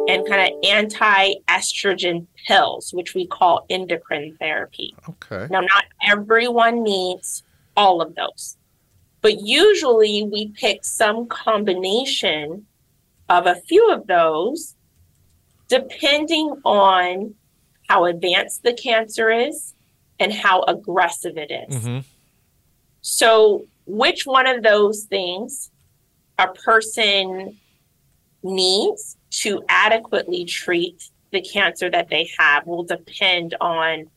and 0.08 0.26
kind 0.26 0.52
of 0.52 0.58
anti 0.64 1.34
estrogen 1.48 2.26
pills, 2.46 2.92
which 2.92 3.14
we 3.14 3.26
call 3.26 3.66
endocrine 3.68 4.36
therapy. 4.38 4.94
Okay. 5.08 5.46
Now, 5.50 5.60
not 5.60 5.84
everyone 6.06 6.82
needs 6.82 7.42
all 7.76 8.00
of 8.00 8.14
those, 8.14 8.56
but 9.20 9.40
usually 9.40 10.22
we 10.22 10.48
pick 10.48 10.84
some 10.84 11.26
combination 11.26 12.66
of 13.28 13.46
a 13.46 13.56
few 13.56 13.90
of 13.92 14.06
those 14.06 14.74
depending 15.68 16.54
on 16.64 17.34
how 17.88 18.06
advanced 18.06 18.62
the 18.62 18.72
cancer 18.72 19.30
is 19.30 19.74
and 20.18 20.32
how 20.32 20.62
aggressive 20.62 21.36
it 21.36 21.50
is. 21.50 21.74
Mm-hmm. 21.74 21.98
So, 23.02 23.66
which 23.86 24.26
one 24.26 24.46
of 24.46 24.62
those 24.62 25.04
things 25.04 25.70
a 26.38 26.48
person 26.48 27.58
needs 28.42 29.16
to 29.30 29.62
adequately 29.68 30.44
treat 30.44 31.10
the 31.32 31.40
cancer 31.42 31.90
that 31.90 32.08
they 32.08 32.30
have 32.38 32.66
will 32.66 32.84
depend 32.84 33.54
on 33.60 34.08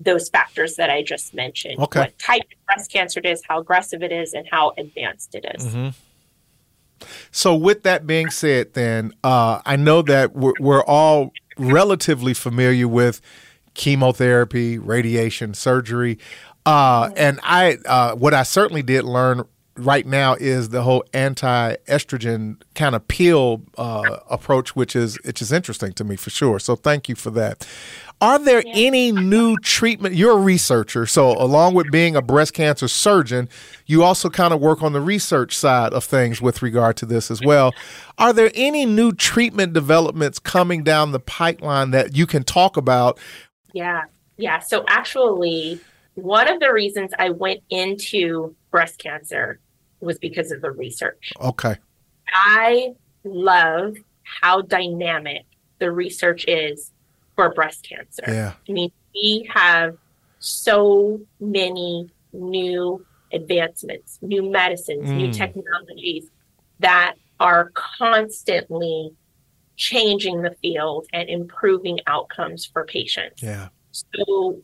those 0.00 0.28
factors 0.28 0.76
that 0.76 0.90
I 0.90 1.02
just 1.02 1.34
mentioned. 1.34 1.78
Okay. 1.78 2.00
What 2.00 2.18
type 2.18 2.42
of 2.42 2.66
breast 2.66 2.90
cancer 2.90 3.20
it 3.20 3.26
is, 3.26 3.42
how 3.48 3.60
aggressive 3.60 4.02
it 4.02 4.12
is, 4.12 4.34
and 4.34 4.46
how 4.50 4.72
advanced 4.76 5.34
it 5.34 5.46
is. 5.54 5.66
Mm-hmm. 5.66 5.88
So, 7.30 7.54
with 7.54 7.82
that 7.82 8.06
being 8.06 8.30
said, 8.30 8.74
then 8.74 9.12
uh, 9.24 9.60
I 9.64 9.76
know 9.76 10.02
that 10.02 10.34
we're, 10.34 10.52
we're, 10.60 10.84
all 10.84 11.32
relatively 11.58 12.34
familiar 12.34 12.86
with 12.86 13.20
chemotherapy, 13.74 14.78
radiation, 14.78 15.54
surgery. 15.54 16.18
Uh, 16.64 17.10
and 17.16 17.40
I, 17.42 17.78
uh, 17.86 18.14
what 18.14 18.34
I 18.34 18.44
certainly 18.44 18.82
did 18.82 19.04
learn 19.04 19.44
right 19.76 20.06
now 20.06 20.34
is 20.34 20.68
the 20.68 20.82
whole 20.82 21.04
anti-estrogen 21.14 22.60
kind 22.74 22.94
of 22.94 23.06
pill 23.08 23.62
uh, 23.78 24.18
approach, 24.28 24.76
which 24.76 24.94
is 24.94 25.18
which 25.24 25.40
is 25.40 25.50
interesting 25.50 25.92
to 25.94 26.04
me 26.04 26.16
for 26.16 26.30
sure. 26.30 26.58
So 26.58 26.76
thank 26.76 27.08
you 27.08 27.14
for 27.14 27.30
that. 27.30 27.66
Are 28.20 28.38
there 28.38 28.62
yeah. 28.64 28.72
any 28.76 29.10
new 29.10 29.56
treatment? 29.58 30.14
You're 30.14 30.38
a 30.38 30.40
researcher, 30.40 31.06
so 31.06 31.32
along 31.32 31.74
with 31.74 31.90
being 31.90 32.14
a 32.14 32.22
breast 32.22 32.54
cancer 32.54 32.86
surgeon, 32.86 33.48
you 33.86 34.04
also 34.04 34.30
kind 34.30 34.54
of 34.54 34.60
work 34.60 34.82
on 34.82 34.92
the 34.92 35.00
research 35.00 35.56
side 35.56 35.92
of 35.92 36.04
things 36.04 36.40
with 36.40 36.62
regard 36.62 36.96
to 36.98 37.06
this 37.06 37.30
as 37.30 37.40
well. 37.42 37.74
Are 38.18 38.32
there 38.32 38.52
any 38.54 38.86
new 38.86 39.12
treatment 39.12 39.72
developments 39.72 40.38
coming 40.38 40.84
down 40.84 41.10
the 41.12 41.18
pipeline 41.18 41.90
that 41.90 42.14
you 42.14 42.26
can 42.26 42.44
talk 42.44 42.76
about? 42.76 43.18
Yeah, 43.72 44.02
yeah. 44.36 44.60
So 44.60 44.84
actually, 44.86 45.80
one 46.14 46.48
of 46.48 46.60
the 46.60 46.72
reasons 46.72 47.12
I 47.18 47.30
went 47.30 47.62
into 47.70 48.54
breast 48.70 48.98
cancer 48.98 49.60
was 50.00 50.18
because 50.18 50.50
of 50.50 50.60
the 50.60 50.70
research. 50.70 51.32
Okay. 51.40 51.76
I 52.28 52.94
love 53.24 53.96
how 54.22 54.62
dynamic 54.62 55.44
the 55.78 55.90
research 55.90 56.44
is 56.46 56.90
for 57.34 57.52
breast 57.52 57.86
cancer. 57.88 58.24
Yeah. 58.26 58.52
I 58.68 58.72
mean, 58.72 58.92
we 59.14 59.48
have 59.52 59.96
so 60.38 61.20
many 61.40 62.10
new 62.32 63.04
advancements, 63.32 64.18
new 64.22 64.50
medicines, 64.50 65.08
mm. 65.08 65.16
new 65.16 65.32
technologies 65.32 66.26
that 66.80 67.14
are 67.40 67.72
constantly 67.74 69.12
changing 69.76 70.42
the 70.42 70.54
field 70.62 71.06
and 71.12 71.28
improving 71.28 71.98
outcomes 72.06 72.66
for 72.66 72.84
patients. 72.84 73.42
Yeah. 73.42 73.68
So, 73.92 74.58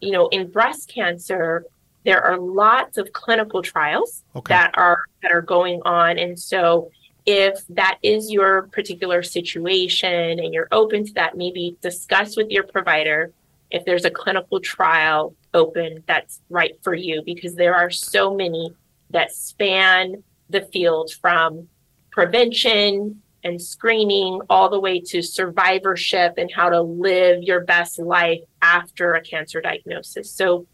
you 0.00 0.10
know, 0.10 0.28
in 0.28 0.50
breast 0.50 0.88
cancer, 0.88 1.64
there 2.04 2.22
are 2.22 2.38
lots 2.38 2.98
of 2.98 3.12
clinical 3.12 3.62
trials 3.62 4.22
okay. 4.36 4.52
that 4.54 4.72
are 4.74 5.04
that 5.22 5.32
are 5.32 5.42
going 5.42 5.80
on 5.84 6.18
and 6.18 6.38
so 6.38 6.90
if 7.26 7.66
that 7.70 7.98
is 8.02 8.30
your 8.30 8.68
particular 8.68 9.22
situation 9.22 10.38
and 10.38 10.52
you're 10.52 10.68
open 10.72 11.06
to 11.06 11.12
that, 11.14 11.36
maybe 11.36 11.76
discuss 11.80 12.36
with 12.36 12.50
your 12.50 12.64
provider 12.64 13.32
if 13.70 13.84
there's 13.84 14.04
a 14.04 14.10
clinical 14.10 14.60
trial 14.60 15.34
open 15.54 16.04
that's 16.06 16.40
right 16.50 16.78
for 16.82 16.94
you, 16.94 17.22
because 17.24 17.54
there 17.54 17.74
are 17.74 17.90
so 17.90 18.34
many 18.34 18.72
that 19.10 19.32
span 19.32 20.22
the 20.50 20.60
field 20.60 21.10
from 21.20 21.68
prevention 22.10 23.22
and 23.44 23.60
screening 23.60 24.40
all 24.50 24.68
the 24.70 24.80
way 24.80 24.98
to 24.98 25.22
survivorship 25.22 26.34
and 26.38 26.50
how 26.50 26.70
to 26.70 26.80
live 26.80 27.42
your 27.42 27.60
best 27.60 27.98
life 27.98 28.40
after 28.62 29.14
a 29.14 29.20
cancer 29.20 29.60
diagnosis. 29.60 30.30
So 30.30 30.66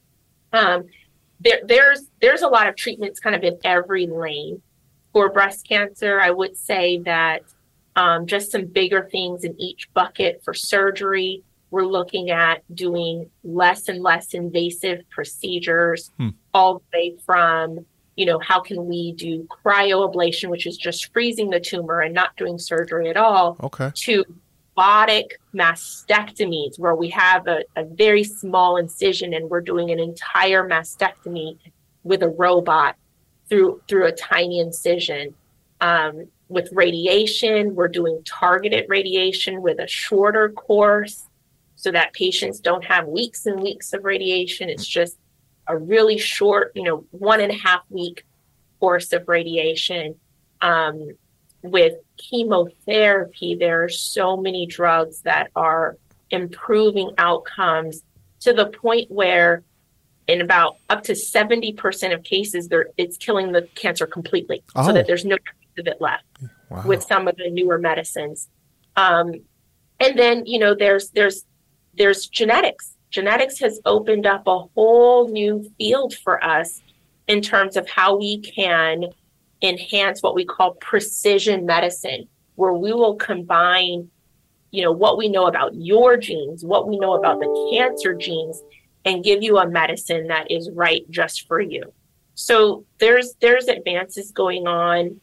um, 0.53 0.85
there, 1.41 1.61
there's 1.65 2.07
there's 2.21 2.43
a 2.43 2.49
lot 2.49 2.69
of 2.69 2.77
treatments 2.77 3.21
kind 3.21 3.37
of 3.37 3.43
in 3.43 3.59
every 3.65 4.07
lane 4.07 4.63
for 5.13 5.31
breast 5.31 5.67
cancer, 5.69 6.21
I 6.21 6.31
would 6.31 6.57
say 6.57 6.99
that 6.99 7.43
um, 7.97 8.27
just 8.27 8.53
some 8.53 8.67
bigger 8.67 9.09
things 9.11 9.45
in 9.45 9.61
each 9.61 9.93
bucket 9.93 10.43
for 10.45 10.55
surgery. 10.55 11.43
We're 11.71 11.87
looking 11.87 12.31
at 12.31 12.63
doing 12.75 13.31
less 13.45 13.89
and 13.89 14.03
less 14.03 14.35
invasive 14.35 15.09
procedures, 15.11 16.11
hmm. 16.17 16.31
all 16.55 16.75
the 16.75 16.99
way 16.99 17.17
from, 17.25 17.87
you 18.17 18.27
know, 18.27 18.39
how 18.39 18.61
can 18.61 18.87
we 18.87 19.13
do 19.13 19.47
cryoablation, 19.65 20.51
which 20.51 20.67
is 20.67 20.77
just 20.77 21.13
freezing 21.13 21.51
the 21.51 21.61
tumor 21.61 22.01
and 22.01 22.15
not 22.15 22.37
doing 22.37 22.59
surgery 22.59 23.09
at 23.09 23.17
all, 23.17 23.57
okay. 23.63 23.91
to 23.95 24.25
robotic 24.77 25.39
mastectomies, 25.55 26.79
where 26.79 26.95
we 26.95 27.09
have 27.11 27.47
a, 27.47 27.65
a 27.77 27.85
very 27.85 28.25
small 28.25 28.77
incision 28.77 29.35
and 29.35 29.51
we're 29.51 29.61
doing 29.61 29.91
an 29.91 29.99
entire 29.99 30.69
mastectomy 30.69 31.59
with 32.03 32.23
a 32.23 32.29
robot 32.29 32.97
through 33.49 33.81
through 33.89 34.07
a 34.07 34.13
tiny 34.13 34.61
incision. 34.61 35.35
Um, 35.81 36.29
with 36.49 36.69
radiation, 36.73 37.75
we're 37.75 37.89
doing 37.89 38.23
targeted 38.25 38.87
radiation 38.89 39.63
with 39.63 39.79
a 39.79 39.87
shorter 39.87 40.49
course 40.51 41.27
so 41.77 41.91
that 41.93 42.13
patients 42.13 42.59
don't 42.61 42.85
have 42.85 43.07
weeks 43.07 43.47
and 43.47 43.61
weeks 43.61 43.93
of 43.93 44.05
radiation. 44.05 44.69
It's 44.69 44.87
just 44.87 45.17
a 45.71 45.77
really 45.77 46.19
short, 46.19 46.73
you 46.75 46.83
know, 46.83 47.05
one 47.11 47.41
and 47.41 47.53
a 47.53 47.57
half 47.57 47.83
week 47.89 48.25
course 48.79 49.13
of 49.13 49.29
radiation. 49.29 50.17
Um, 50.61 51.11
with 51.63 51.95
chemotherapy, 52.17 53.55
there 53.55 53.85
are 53.85 53.89
so 53.89 54.37
many 54.37 54.67
drugs 54.67 55.23
that 55.23 55.51
are 55.55 55.97
improving 56.31 57.13
outcomes 57.19 58.03
to 58.41 58.53
the 58.53 58.67
point 58.67 59.11
where 59.11 59.63
in 60.27 60.41
about 60.41 60.77
up 60.89 61.03
to 61.03 61.13
70% 61.13 62.15
of 62.15 62.23
cases 62.23 62.69
there 62.69 62.87
it's 62.97 63.17
killing 63.17 63.53
the 63.53 63.63
cancer 63.75 64.07
completely 64.07 64.63
oh. 64.77 64.87
so 64.87 64.93
that 64.93 65.07
there's 65.07 65.25
no 65.25 65.37
trace 65.37 65.79
of 65.79 65.87
it 65.89 66.01
left 66.01 66.25
wow. 66.69 66.87
with 66.87 67.03
some 67.03 67.27
of 67.27 67.37
the 67.37 67.51
newer 67.51 67.79
medicines 67.79 68.49
um, 68.97 69.33
and 69.99 70.19
then 70.19 70.47
you 70.47 70.59
know 70.59 70.75
there's 70.75 71.11
there's 71.11 71.45
there's 71.95 72.29
genetics 72.29 72.97
genetics 73.11 73.59
has 73.59 73.81
opened 73.85 74.27
up 74.27 74.47
a 74.47 74.59
whole 74.75 75.29
new 75.29 75.71
field 75.79 76.15
for 76.15 76.43
us 76.45 76.83
in 77.27 77.41
terms 77.41 77.77
of 77.77 77.89
how 77.89 78.17
we 78.17 78.39
can 78.41 79.05
enhance 79.63 80.23
what 80.23 80.35
we 80.35 80.45
call 80.45 80.75
precision 80.75 81.67
medicine 81.67 82.27
where 82.55 82.73
we 82.73 82.93
will 82.93 83.17
combine 83.17 84.09
you 84.71 84.83
know 84.83 84.93
what 84.93 85.19
we 85.19 85.29
know 85.29 85.47
about 85.47 85.75
your 85.75 86.17
genes 86.17 86.65
what 86.65 86.89
we 86.89 86.99
know 86.99 87.15
about 87.15 87.39
the 87.41 87.71
cancer 87.73 88.15
genes 88.15 88.63
and 89.05 89.25
give 89.25 89.43
you 89.43 89.59
a 89.59 89.69
medicine 89.69 90.27
that 90.29 90.51
is 90.51 90.71
right 90.73 91.09
just 91.11 91.47
for 91.47 91.61
you. 91.61 91.93
So 92.35 92.85
there's 92.99 93.35
there's 93.41 93.69
advances 93.69 94.31
going 94.33 94.67
on 94.67 95.21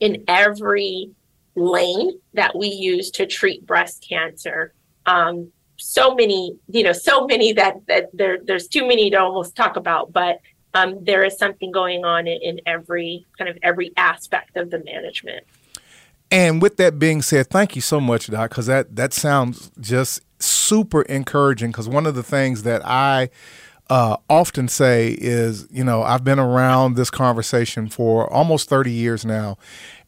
in 0.00 0.24
every 0.28 1.10
lane 1.54 2.18
that 2.34 2.56
we 2.56 2.68
use 2.68 3.10
to 3.12 3.26
treat 3.26 3.66
breast 3.66 4.04
cancer. 4.08 4.74
Um, 5.06 5.52
so 5.76 6.14
many, 6.14 6.56
you 6.68 6.82
know, 6.82 6.92
so 6.92 7.26
many 7.26 7.52
that 7.52 7.86
that 7.88 8.10
there 8.12 8.38
there's 8.42 8.68
too 8.68 8.86
many 8.86 9.10
to 9.10 9.16
almost 9.16 9.56
talk 9.56 9.76
about, 9.76 10.12
but 10.12 10.40
um, 10.74 11.04
there 11.04 11.24
is 11.24 11.38
something 11.38 11.70
going 11.70 12.04
on 12.04 12.26
in, 12.26 12.40
in 12.42 12.60
every 12.66 13.26
kind 13.38 13.48
of 13.48 13.58
every 13.62 13.92
aspect 13.96 14.56
of 14.56 14.70
the 14.70 14.82
management. 14.84 15.44
And 16.30 16.60
with 16.60 16.78
that 16.78 16.98
being 16.98 17.22
said, 17.22 17.48
thank 17.48 17.76
you 17.76 17.82
so 17.82 18.00
much, 18.00 18.26
Doc, 18.26 18.50
because 18.50 18.66
that 18.66 18.96
that 18.96 19.12
sounds 19.12 19.70
just 19.80 20.20
super 20.40 21.02
encouraging 21.02 21.70
because 21.70 21.88
one 21.88 22.06
of 22.06 22.14
the 22.14 22.22
things 22.22 22.64
that 22.64 22.82
I 22.84 23.30
uh, 23.90 24.16
often 24.28 24.68
say 24.68 25.16
is, 25.18 25.68
you 25.70 25.84
know, 25.84 26.02
I've 26.02 26.24
been 26.24 26.38
around 26.38 26.96
this 26.96 27.10
conversation 27.10 27.88
for 27.88 28.32
almost 28.32 28.68
30 28.68 28.90
years 28.90 29.24
now. 29.24 29.58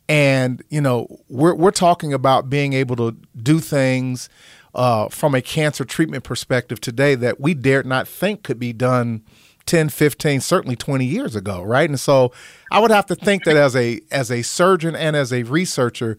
And, 0.08 0.62
you 0.68 0.80
know, 0.80 1.20
we're, 1.28 1.54
we're 1.54 1.72
talking 1.72 2.12
about 2.12 2.48
being 2.48 2.72
able 2.72 2.96
to 2.96 3.16
do 3.36 3.58
things 3.58 4.28
uh, 4.76 5.08
from 5.08 5.34
a 5.34 5.42
cancer 5.42 5.84
treatment 5.84 6.22
perspective 6.22 6.80
today 6.80 7.16
that 7.16 7.40
we 7.40 7.54
dared 7.54 7.86
not 7.86 8.06
think 8.06 8.44
could 8.44 8.60
be 8.60 8.72
done 8.72 9.24
10 9.64 9.88
15 9.88 10.40
certainly 10.40 10.76
20 10.76 11.04
years 11.04 11.34
ago 11.34 11.60
right? 11.62 11.90
And 11.90 11.98
so 11.98 12.32
i 12.70 12.78
would 12.78 12.92
have 12.92 13.06
to 13.06 13.16
think 13.16 13.42
that 13.44 13.56
as 13.56 13.74
a 13.74 14.00
as 14.12 14.30
a 14.30 14.42
surgeon 14.42 14.94
and 14.94 15.16
as 15.16 15.32
a 15.32 15.42
researcher 15.42 16.18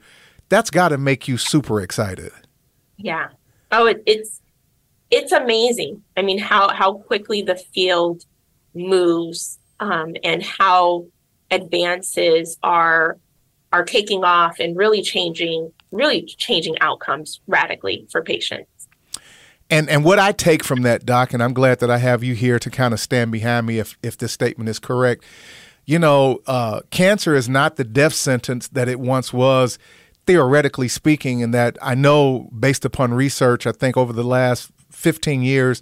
that's 0.50 0.70
got 0.70 0.90
to 0.90 0.98
make 0.98 1.28
you 1.28 1.38
super 1.38 1.82
excited. 1.82 2.32
Yeah. 2.98 3.30
Oh, 3.72 3.88
it, 3.88 4.02
it's 4.06 4.42
it's 5.12 5.32
amazing. 5.32 6.04
I 6.16 6.22
mean, 6.22 6.40
how 6.40 6.70
how 6.70 6.94
quickly 6.94 7.42
the 7.42 7.56
field 7.56 8.24
moves 8.74 9.60
um, 9.80 10.16
and 10.24 10.44
how 10.44 11.08
advances 11.52 12.58
are 12.64 13.18
are 13.74 13.84
taking 13.84 14.24
off 14.24 14.60
and 14.60 14.78
really 14.78 15.02
changing 15.02 15.72
really 15.92 16.24
changing 16.24 16.78
outcomes 16.82 17.40
radically 17.48 18.08
for 18.12 18.22
patients. 18.22 18.70
And 19.70 19.90
and 19.90 20.06
what 20.06 20.20
I 20.20 20.32
take 20.32 20.64
from 20.64 20.84
that, 20.84 21.06
Doc, 21.06 21.34
and 21.34 21.44
I'm 21.44 21.54
glad 21.54 21.80
that 21.80 21.92
I 21.92 21.98
have 21.98 22.24
you 22.24 22.36
here 22.36 22.60
to 22.60 22.70
kind 22.70 22.94
of 22.94 23.00
stand 23.00 23.32
behind 23.32 23.68
me 23.68 23.80
if 23.80 23.98
if 24.02 24.18
this 24.18 24.32
statement 24.32 24.70
is 24.70 24.80
correct. 24.80 25.24
You 25.86 26.00
know, 26.00 26.40
uh, 26.48 26.82
cancer 26.90 27.34
is 27.34 27.48
not 27.48 27.78
the 27.78 27.84
death 27.86 28.14
sentence 28.14 28.68
that 28.70 28.90
it 28.90 29.00
once 29.00 29.32
was 29.32 29.80
theoretically 30.26 30.90
speaking, 30.90 31.42
And 31.42 31.54
that 31.54 31.78
I 31.82 31.96
know 31.96 32.50
based 32.58 32.84
upon 32.86 33.14
research, 33.14 33.66
I 33.66 33.72
think 33.72 33.96
over 33.96 34.12
the 34.12 34.24
last 34.24 34.70
15 34.92 35.42
years, 35.42 35.82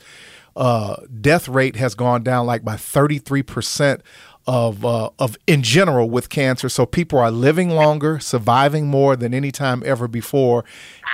uh, 0.55 0.97
death 1.19 1.47
rate 1.47 1.75
has 1.75 1.95
gone 1.95 2.23
down 2.23 2.45
like 2.45 2.63
by 2.63 2.77
33 2.77 3.43
percent 3.43 4.01
of 4.47 4.85
uh, 4.85 5.09
of 5.17 5.37
in 5.47 5.63
general 5.63 6.09
with 6.09 6.29
cancer. 6.29 6.69
So 6.69 6.85
people 6.85 7.19
are 7.19 7.31
living 7.31 7.71
longer, 7.71 8.19
surviving 8.19 8.87
more 8.87 9.15
than 9.15 9.33
any 9.33 9.51
time 9.51 9.81
ever 9.85 10.07
before, 10.07 10.63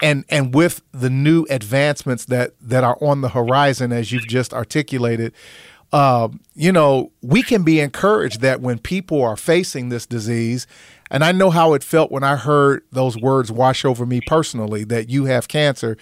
and 0.02 0.26
and 0.30 0.54
with 0.54 0.82
the 0.92 1.10
new 1.10 1.46
advancements 1.50 2.26
that 2.26 2.54
that 2.62 2.84
are 2.84 2.98
on 3.02 3.22
the 3.22 3.30
horizon, 3.30 3.92
as 3.92 4.12
you've 4.12 4.28
just 4.28 4.54
articulated. 4.54 5.34
Uh, 5.94 6.30
you 6.56 6.72
know, 6.72 7.12
we 7.22 7.44
can 7.44 7.64
be 7.64 7.82
encouraged 7.82 8.40
that 8.40 8.62
when 8.62 8.80
people 8.80 9.22
are 9.22 9.36
facing 9.36 9.90
this 9.90 10.06
disease, 10.06 10.66
And 11.12 11.26
I 11.26 11.34
know 11.34 11.50
how 11.50 11.74
it 11.74 11.84
felt 11.84 12.10
when 12.10 12.24
I 12.24 12.38
heard 12.38 12.84
those 12.92 13.18
words 13.18 13.52
wash 13.52 13.84
over 13.84 14.06
me 14.06 14.22
personally 14.22 14.86
that 14.86 15.10
you 15.10 15.26
have 15.26 15.50
cancer. 15.50 15.98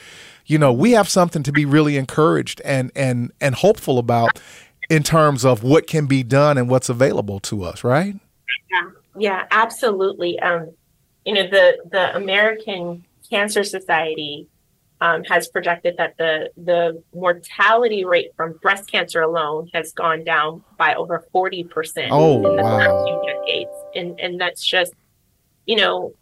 You 0.45 0.59
know, 0.59 0.71
we 0.71 0.91
have 0.91 1.09
something 1.09 1.41
to 1.43 1.51
be 1.51 1.65
really 1.65 1.98
encouraged 1.98 2.62
and 2.63 2.91
and 2.95 3.31
and 3.41 3.55
hopeful 3.55 3.98
about 3.98 4.39
in 4.89 5.03
terms 5.03 5.46
of 5.46 5.63
what 5.63 5.88
can 5.88 6.08
be 6.08 6.24
done 6.24 6.58
and 6.58 6.69
what's 6.69 6.89
available 6.89 7.39
to 7.41 7.63
us, 7.63 7.84
right? 7.84 8.15
Yeah, 8.72 8.89
yeah, 9.17 9.46
absolutely. 9.51 10.39
Um, 10.39 10.72
you 11.25 11.34
know, 11.34 11.48
the 11.48 11.77
the 11.91 12.15
American 12.15 13.05
Cancer 13.29 13.63
Society 13.63 14.48
um, 15.01 15.24
has 15.25 15.48
projected 15.48 15.96
that 15.98 16.17
the 16.17 16.50
the 16.58 17.01
mortality 17.13 18.03
rate 18.03 18.31
from 18.36 18.53
breast 18.62 18.91
cancer 18.91 19.22
alone 19.22 19.69
has 19.74 19.93
gone 19.93 20.24
down 20.24 20.63
by 20.77 20.96
over 20.96 21.25
forty 21.31 21.63
percent 21.63 22.10
oh, 22.12 22.38
in 22.38 22.55
the 22.55 22.63
wow. 22.63 22.77
last 22.77 23.05
few 23.05 23.34
decades, 23.34 23.72
and 23.96 24.19
and 24.19 24.41
that's 24.41 24.65
just 24.65 24.93
you 25.65 25.75
know 25.75 26.13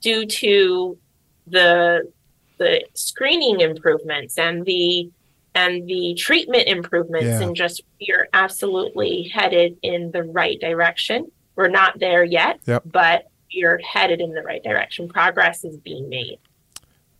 due 0.00 0.26
to 0.26 0.98
the 1.46 2.10
the 2.58 2.84
screening 2.94 3.60
improvements 3.60 4.38
and 4.38 4.64
the 4.66 5.10
and 5.54 5.86
the 5.86 6.14
treatment 6.18 6.66
improvements 6.68 7.26
Yeah. 7.26 7.40
and 7.42 7.54
just 7.56 7.82
you're 7.98 8.28
absolutely 8.32 9.30
headed 9.34 9.76
in 9.82 10.10
the 10.12 10.22
right 10.22 10.58
direction. 10.60 11.30
We're 11.56 11.68
not 11.68 11.98
there 12.00 12.24
yet, 12.24 12.60
Yep. 12.66 12.84
but 12.86 13.28
you're 13.50 13.78
headed 13.78 14.20
in 14.20 14.32
the 14.32 14.42
right 14.42 14.62
direction. 14.62 15.08
Progress 15.08 15.64
is 15.64 15.76
being 15.78 16.08
made. 16.08 16.38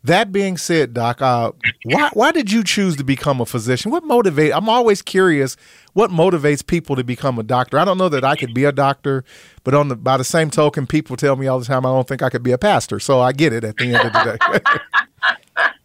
That 0.05 0.33
being 0.33 0.57
said, 0.57 0.95
Doc, 0.95 1.23
uh, 1.23 1.53
why 1.85 2.11
why 2.13 2.33
did 2.33 2.51
you 2.51 2.65
choose 2.65 2.97
to 2.97 3.05
become 3.05 3.41
a 3.41 3.47
physician? 3.47 3.93
What 3.93 4.03
motivate? 4.03 4.53
I'm 4.53 4.69
always 4.69 5.01
curious. 5.01 5.57
What 5.93 6.11
motivates 6.11 6.67
people 6.67 6.97
to 6.97 7.05
become 7.05 7.39
a 7.39 7.45
doctor? 7.45 7.79
I 7.79 7.85
don't 7.85 7.99
know 7.99 8.09
that 8.09 8.25
I 8.25 8.35
could 8.35 8.53
be 8.53 8.65
a 8.65 8.73
doctor, 8.73 9.23
but 9.63 9.75
on 9.75 9.87
the 9.89 9.95
by 9.95 10.17
the 10.17 10.25
same 10.25 10.51
token, 10.51 10.89
people 10.89 11.15
tell 11.17 11.37
me 11.37 11.47
all 11.47 11.61
the 11.61 11.67
time 11.67 11.87
I 11.87 11.91
don't 11.91 12.09
think 12.09 12.21
I 12.21 12.31
could 12.31 12.43
be 12.43 12.51
a 12.51 12.59
pastor. 12.59 12.99
So 12.99 13.21
I 13.21 13.31
get 13.31 13.53
it 13.53 13.63
at 13.63 13.77
the 13.77 13.95
end 13.95 14.07
of 14.09 14.13
the 14.13 14.39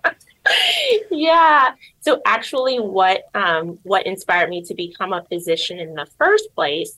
day. 0.03 0.11
yeah. 1.11 1.73
So 2.07 2.21
actually, 2.25 2.79
what 2.79 3.23
um, 3.35 3.79
what 3.83 4.07
inspired 4.07 4.49
me 4.49 4.61
to 4.61 4.73
become 4.73 5.11
a 5.11 5.25
physician 5.25 5.77
in 5.77 5.93
the 5.93 6.07
first 6.17 6.47
place 6.55 6.97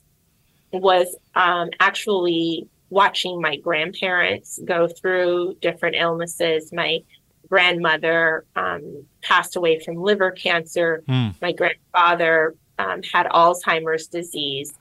was 0.72 1.16
um, 1.34 1.70
actually 1.80 2.68
watching 2.90 3.40
my 3.40 3.56
grandparents 3.56 4.60
go 4.64 4.86
through 4.86 5.56
different 5.60 5.96
illnesses. 5.96 6.72
My 6.72 7.00
grandmother 7.48 8.44
um, 8.54 9.04
passed 9.20 9.56
away 9.56 9.80
from 9.80 9.96
liver 9.96 10.30
cancer. 10.30 11.02
Hmm. 11.08 11.30
My 11.42 11.50
grandfather 11.50 12.54
um, 12.78 13.02
had 13.02 13.26
Alzheimer's 13.30 14.06
disease, 14.06 14.74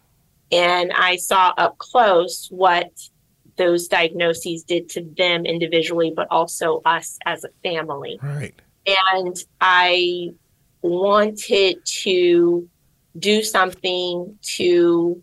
and 0.51 0.91
I 0.93 1.15
saw 1.15 1.55
up 1.57 1.79
close 1.79 2.49
what 2.51 2.91
those 3.57 3.87
diagnoses 3.87 4.63
did 4.63 4.89
to 4.89 5.01
them 5.17 5.47
individually, 5.47 6.13
but 6.15 6.27
also 6.29 6.83
us 6.85 7.17
as 7.25 7.43
a 7.43 7.49
family 7.63 8.19
right. 8.21 8.53
And 8.85 9.35
I 9.61 10.31
wanted 10.81 11.85
to 11.85 12.67
do 13.17 13.43
something 13.43 14.37
to 14.41 15.21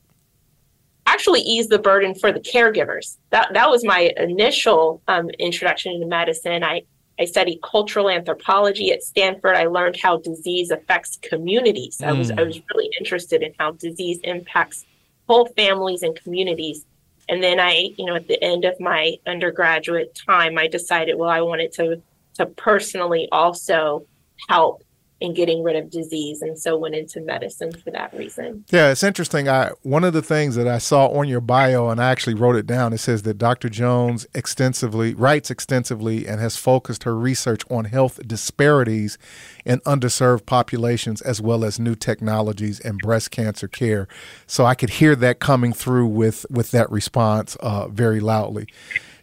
actually 1.07 1.41
ease 1.41 1.69
the 1.69 1.79
burden 1.79 2.15
for 2.15 2.33
the 2.33 2.41
caregivers. 2.41 3.17
That 3.31 3.55
that 3.55 3.71
was 3.71 3.85
my 3.85 4.13
initial 4.17 5.03
um, 5.09 5.31
introduction 5.39 5.93
into 5.93 6.07
medicine. 6.07 6.63
I 6.65 6.83
I 7.19 7.25
studied 7.25 7.61
cultural 7.63 8.11
anthropology 8.11 8.93
at 8.93 9.03
Stanford. 9.03 9.57
I 9.57 9.67
learned 9.67 9.97
how 9.97 10.19
disease 10.19 10.71
affects 10.71 11.19
communities. 11.23 12.03
I 12.03 12.13
was 12.13 12.31
I 12.31 12.43
was 12.43 12.61
really 12.75 12.91
interested 12.99 13.43
in 13.43 13.53
how 13.59 13.73
disease 13.73 14.19
impacts 14.25 14.85
whole 15.29 15.47
families 15.57 16.03
and 16.03 16.15
communities. 16.21 16.85
And 17.29 17.43
then 17.43 17.59
I, 17.59 17.91
you 17.97 18.05
know, 18.05 18.15
at 18.15 18.29
the 18.29 18.43
end 18.43 18.65
of 18.65 18.79
my 18.79 19.17
undergraduate 19.27 20.15
time, 20.15 20.59
I 20.59 20.69
decided, 20.69 21.17
well, 21.17 21.29
I 21.29 21.41
wanted 21.41 21.73
to 21.73 22.01
to 22.37 22.47
personally 22.47 23.29
also 23.33 24.07
help 24.49 24.83
in 25.19 25.33
getting 25.33 25.63
rid 25.63 25.77
of 25.77 25.91
disease, 25.91 26.43
and 26.43 26.59
so 26.59 26.77
went 26.77 26.95
into 26.95 27.23
medicine 27.23 27.73
for 27.73 27.91
that 27.91 28.13
reason. 28.13 28.65
Yeah, 28.69 28.91
it's 28.91 29.03
interesting. 29.03 29.49
I 29.49 29.71
one 29.83 30.05
of 30.05 30.13
the 30.13 30.21
things 30.21 30.57
that 30.57 30.69
I 30.69 30.77
saw 30.77 31.07
on 31.09 31.27
your 31.27 31.41
bio, 31.41 31.89
and 31.89 32.03
I 32.03 32.11
actually 32.11 32.35
wrote 32.35 32.55
it 32.55 32.67
down. 32.67 32.93
It 32.93 32.99
says 32.99 33.23
that 33.23 33.39
Dr. 33.39 33.71
Jones 33.71 34.27
extensively 34.35 35.15
writes 35.15 35.51
extensively 35.51 36.27
and 36.27 36.39
has 36.39 36.57
focused 36.57 37.05
her 37.05 37.17
research 37.17 37.63
on 37.71 37.87
health 37.87 38.21
disparities 38.27 39.17
in 39.65 39.81
underserved 39.81 40.45
populations, 40.45 41.23
as 41.23 41.41
well 41.41 41.65
as 41.65 41.81
new 41.81 41.95
technologies 41.95 42.79
and 42.81 42.99
breast 42.99 43.31
cancer 43.31 43.69
care. 43.69 44.07
So 44.47 44.67
I 44.67 44.75
could 44.75 44.91
hear 44.91 45.17
that 45.17 45.39
coming 45.39 45.73
through 45.73 46.09
with 46.09 46.45
with 46.51 46.73
that 46.73 46.91
response 46.91 47.57
uh, 47.61 47.89
very 47.89 48.21
loudly. 48.21 48.67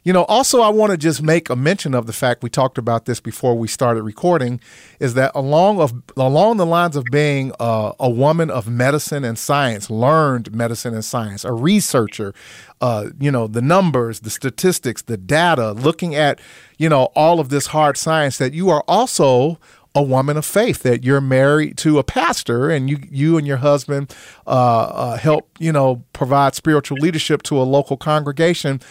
You 0.03 0.11
know, 0.11 0.25
also, 0.25 0.59
I 0.59 0.67
want 0.67 0.91
to 0.91 0.97
just 0.97 1.21
make 1.21 1.49
a 1.49 1.55
mention 1.55 1.95
of 1.95 2.07
the 2.07 2.13
fact 2.13 2.43
we 2.43 2.49
talked 2.49 2.77
about 2.77 3.05
this 3.05 3.21
before 3.21 3.57
we 3.57 3.69
started 3.69 4.03
recording, 4.03 4.59
is 4.99 5.13
that 5.13 5.31
along 5.33 5.79
of 5.79 5.93
along 6.17 6.57
the 6.57 6.65
lines 6.65 6.97
of 6.97 7.05
being 7.05 7.53
a 7.59 8.09
woman 8.09 8.49
of 8.49 8.67
medicine 8.67 9.23
and 9.23 9.39
science, 9.39 9.89
learned 9.89 10.53
medicine 10.53 10.93
and 10.93 11.05
science, 11.05 11.45
a 11.45 11.53
researcher, 11.53 12.33
uh, 12.81 13.09
you 13.17 13.31
know, 13.31 13.47
the 13.47 13.61
numbers, 13.61 14.21
the 14.21 14.29
statistics, 14.29 15.01
the 15.03 15.15
data, 15.15 15.71
looking 15.71 16.15
at 16.15 16.41
you 16.77 16.89
know 16.89 17.03
all 17.15 17.39
of 17.39 17.47
this 17.47 17.67
hard 17.67 17.95
science, 17.95 18.37
that 18.39 18.53
you 18.53 18.69
are 18.69 18.83
also 18.89 19.57
a 19.95 20.01
woman 20.01 20.37
of 20.37 20.45
faith 20.45 20.81
that 20.83 21.03
you're 21.03 21.21
married 21.21 21.77
to 21.77 21.99
a 21.99 22.03
pastor 22.03 22.69
and 22.69 22.89
you 22.89 22.99
you 23.09 23.37
and 23.37 23.47
your 23.47 23.57
husband 23.57 24.13
uh, 24.47 24.49
uh, 24.49 25.17
help 25.17 25.49
you 25.59 25.71
know 25.71 26.03
provide 26.13 26.55
spiritual 26.55 26.97
leadership 26.97 27.43
to 27.43 27.61
a 27.61 27.63
local 27.63 27.95
congregation 27.95 28.81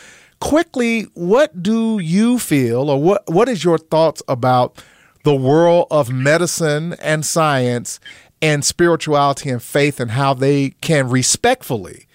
quickly 0.42 1.02
what 1.14 1.62
do 1.62 2.00
you 2.00 2.36
feel 2.36 2.90
or 2.90 3.00
what 3.00 3.22
what 3.28 3.48
is 3.48 3.62
your 3.62 3.78
thoughts 3.78 4.20
about 4.26 4.82
the 5.22 5.32
world 5.32 5.86
of 5.88 6.10
medicine 6.10 6.94
and 6.94 7.24
science 7.24 8.00
and 8.42 8.64
spirituality 8.64 9.48
and 9.50 9.62
faith 9.62 10.00
and 10.00 10.10
how 10.10 10.34
they 10.34 10.70
can 10.80 11.08
respectfully 11.08 12.08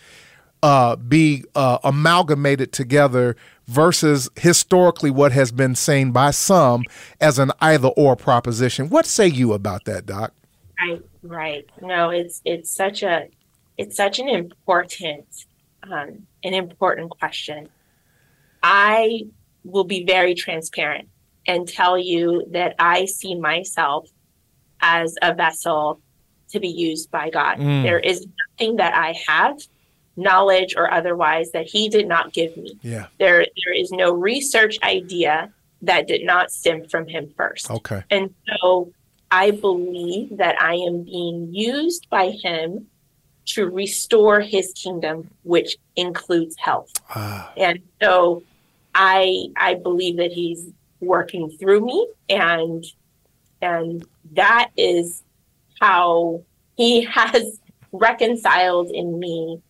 uh, 0.61 0.97
be 0.97 1.45
uh, 1.55 1.77
amalgamated 1.85 2.73
together 2.73 3.37
versus 3.65 4.29
historically 4.35 5.09
what 5.09 5.31
has 5.31 5.53
been 5.53 5.73
seen 5.73 6.11
by 6.11 6.29
some 6.29 6.83
as 7.21 7.39
an 7.39 7.49
either 7.61 7.87
or 7.95 8.17
proposition. 8.17 8.89
What 8.89 9.05
say 9.05 9.27
you 9.27 9.53
about 9.53 9.85
that, 9.85 10.05
Doc? 10.05 10.33
Right, 10.77 11.01
right. 11.23 11.65
No, 11.81 12.09
it's 12.09 12.41
it's 12.43 12.75
such 12.75 13.03
a 13.03 13.29
it's 13.77 13.95
such 13.95 14.19
an 14.19 14.27
important 14.27 15.27
um, 15.89 16.27
an 16.43 16.53
important 16.53 17.11
question. 17.11 17.69
I 18.62 19.24
will 19.63 19.84
be 19.84 20.06
very 20.06 20.34
transparent 20.34 21.10
and 21.46 21.67
tell 21.67 21.98
you 21.98 22.46
that 22.52 22.76
I 22.80 23.06
see 23.06 23.36
myself 23.36 24.10
as 24.82 25.15
a 25.22 25.34
vessel 25.34 26.02
to 26.50 26.60
be 26.60 26.67
used 26.67 27.12
by 27.12 27.30
God. 27.30 27.58
Mm. 27.58 27.84
There 27.84 28.00
is 28.00 28.26
nothing 28.60 28.78
that 28.78 28.93
I 28.93 29.15
have, 29.28 29.58
knowledge 30.15 30.76
or 30.78 30.91
otherwise, 30.91 31.52
that 31.52 31.67
He 31.67 31.89
did 31.89 32.08
not 32.08 32.34
give 32.34 32.56
me. 32.58 32.78
Yeah. 32.82 33.08
There, 33.20 33.46
there 33.65 33.74
is 33.74 33.91
no 33.91 34.13
research 34.13 34.78
idea 34.84 35.52
that 35.82 36.08
did 36.08 36.26
not 36.26 36.52
stem 36.52 36.88
from 36.88 37.08
Him 37.08 37.34
first. 37.36 37.70
Okay. 37.70 38.04
And 38.10 38.34
so 38.62 38.91
I 39.32 39.52
believe 39.52 40.38
that 40.38 40.62
I 40.62 40.76
am 40.76 41.04
being 41.04 41.54
used 41.54 42.10
by 42.10 42.30
him 42.30 42.88
to 43.47 43.69
restore 43.69 44.41
his 44.41 44.73
kingdom, 44.73 45.29
which 45.43 45.77
includes 45.95 46.55
health. 46.57 46.91
Ah, 47.10 47.51
And 47.57 47.79
so 48.01 48.43
I 48.93 49.47
I 49.55 49.75
believe 49.75 50.17
that 50.17 50.31
he's 50.31 50.67
working 50.99 51.49
through 51.60 51.86
me 51.86 52.07
and 52.29 52.83
and 53.62 54.05
that 54.33 54.69
is 54.77 55.23
how 55.79 56.43
he 56.75 57.01
has 57.05 57.60
reconciled 57.91 58.89
in 58.91 59.19
me 59.19 59.62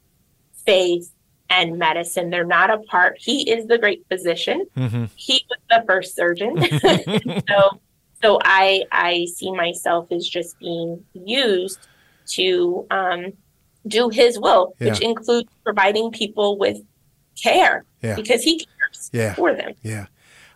faith 0.65 1.13
and 1.49 1.77
medicine. 1.77 2.29
They're 2.29 2.45
not 2.45 2.69
apart. 2.69 3.17
He 3.19 3.49
is 3.49 3.67
the 3.67 3.77
great 3.77 4.05
physician 4.09 4.65
hmm 4.75 5.05
he 5.17 5.43
was 5.49 5.59
the 5.69 5.83
first 5.87 6.15
surgeon. 6.15 6.55
so 7.49 7.81
so 8.21 8.39
I 8.43 8.83
I 8.91 9.25
see 9.35 9.51
myself 9.51 10.11
as 10.11 10.27
just 10.27 10.57
being 10.59 11.03
used 11.13 11.87
to 12.33 12.85
um, 12.91 13.33
do 13.87 14.09
his 14.09 14.39
will, 14.39 14.73
which 14.77 14.99
includes 15.01 15.49
providing 15.63 16.11
people 16.11 16.57
with 16.57 16.77
care 17.41 17.85
Yeah. 18.01 18.15
because 18.15 18.43
he 18.43 18.57
cares 18.59 19.09
Yeah. 19.13 19.33
for 19.35 19.53
them. 19.53 19.73
Yeah. 19.83 20.07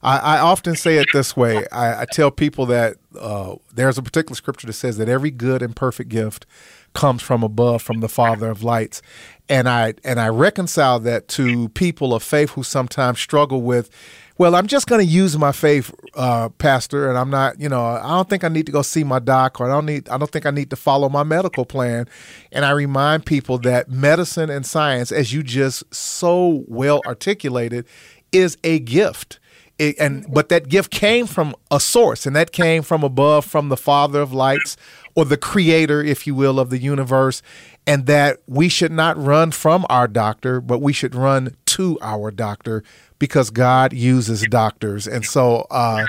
I, 0.04 0.18
I 0.18 0.40
often 0.40 0.76
say 0.76 0.98
it 0.98 1.08
this 1.14 1.38
way. 1.38 1.68
I, 1.72 2.02
I 2.02 2.06
tell 2.12 2.32
people 2.32 2.66
that 2.68 2.98
uh, 3.20 3.56
there's 3.74 4.00
a 4.00 4.02
particular 4.02 4.36
scripture 4.36 4.66
that 4.68 4.74
says 4.74 4.98
that 4.98 5.08
every 5.08 5.30
good 5.30 5.62
and 5.62 5.76
perfect 5.76 6.10
gift 6.10 6.48
comes 6.94 7.22
from 7.22 7.44
above, 7.44 7.84
from 7.84 8.00
the 8.00 8.10
Father 8.10 8.50
of 8.50 8.64
lights. 8.64 9.04
And 9.48 9.70
I 9.70 9.94
and 10.04 10.20
I 10.20 10.30
reconcile 10.30 11.00
that 11.02 11.28
to 11.30 11.70
people 11.70 12.14
of 12.16 12.24
faith 12.24 12.52
who 12.52 12.64
sometimes 12.64 13.20
struggle 13.20 13.62
with 13.62 13.90
well, 14.38 14.56
I'm 14.56 14.68
just 14.68 14.88
going 14.88 15.06
to 15.06 15.12
use 15.12 15.38
my 15.38 15.52
faith, 15.52 15.94
uh, 16.16 16.50
Pastor, 16.50 17.10
and 17.10 17.18
I'm 17.18 17.30
not, 17.30 17.60
you 17.60 17.70
know, 17.70 17.84
I 17.84 18.10
don't 18.10 18.30
think 18.30 18.44
I 18.44 18.48
need 18.48 18.66
to 18.66 18.72
go 18.72 18.82
see 18.82 19.04
my 19.04 19.20
doc, 19.20 19.60
or 19.60 19.70
I 19.70 19.74
don't 19.74 19.86
need, 19.86 20.10
I 20.10 20.18
don't 20.18 20.32
think 20.32 20.46
I 20.46 20.52
need 20.52 20.70
to 20.70 20.76
follow 20.76 21.10
my 21.10 21.24
medical 21.24 21.66
plan. 21.66 22.08
And 22.52 22.66
I 22.66 22.72
remind 22.72 23.26
people 23.26 23.58
that 23.60 23.90
medicine 23.90 24.50
and 24.50 24.66
science, 24.66 25.12
as 25.12 25.34
you 25.34 25.44
just 25.44 25.94
so 25.94 26.64
well 26.68 27.02
articulated, 27.06 27.86
is 28.32 28.58
a 28.64 28.80
gift. 28.80 29.40
It, 29.78 29.96
and 30.00 30.26
but 30.32 30.50
that 30.50 30.70
gift 30.70 30.92
came 30.92 31.26
from 31.26 31.56
a 31.72 31.80
source, 31.80 32.26
and 32.26 32.36
that 32.36 32.52
came 32.52 32.84
from 32.84 33.04
above, 33.04 33.46
from 33.46 33.70
the 33.70 33.78
Father 33.78 34.22
of 34.22 34.32
lights, 34.32 34.78
or 35.16 35.26
the 35.26 35.38
Creator, 35.38 36.04
if 36.04 36.28
you 36.28 36.36
will, 36.36 36.60
of 36.60 36.70
the 36.70 36.78
universe 36.78 37.42
and 37.88 38.06
that 38.06 38.38
we 38.48 38.70
should 38.70 38.92
not 38.92 39.18
run 39.18 39.52
from 39.52 39.86
our 39.90 40.08
doctor, 40.08 40.62
but 40.62 40.80
we 40.80 40.94
should 40.94 41.16
run 41.16 41.56
to 41.72 41.98
our 42.02 42.32
doctor 42.32 42.84
because 43.20 43.50
God 43.50 43.94
uses 43.94 44.42
doctors. 44.44 45.08
And 45.08 45.26
so 45.26 45.68
uh, 45.70 46.06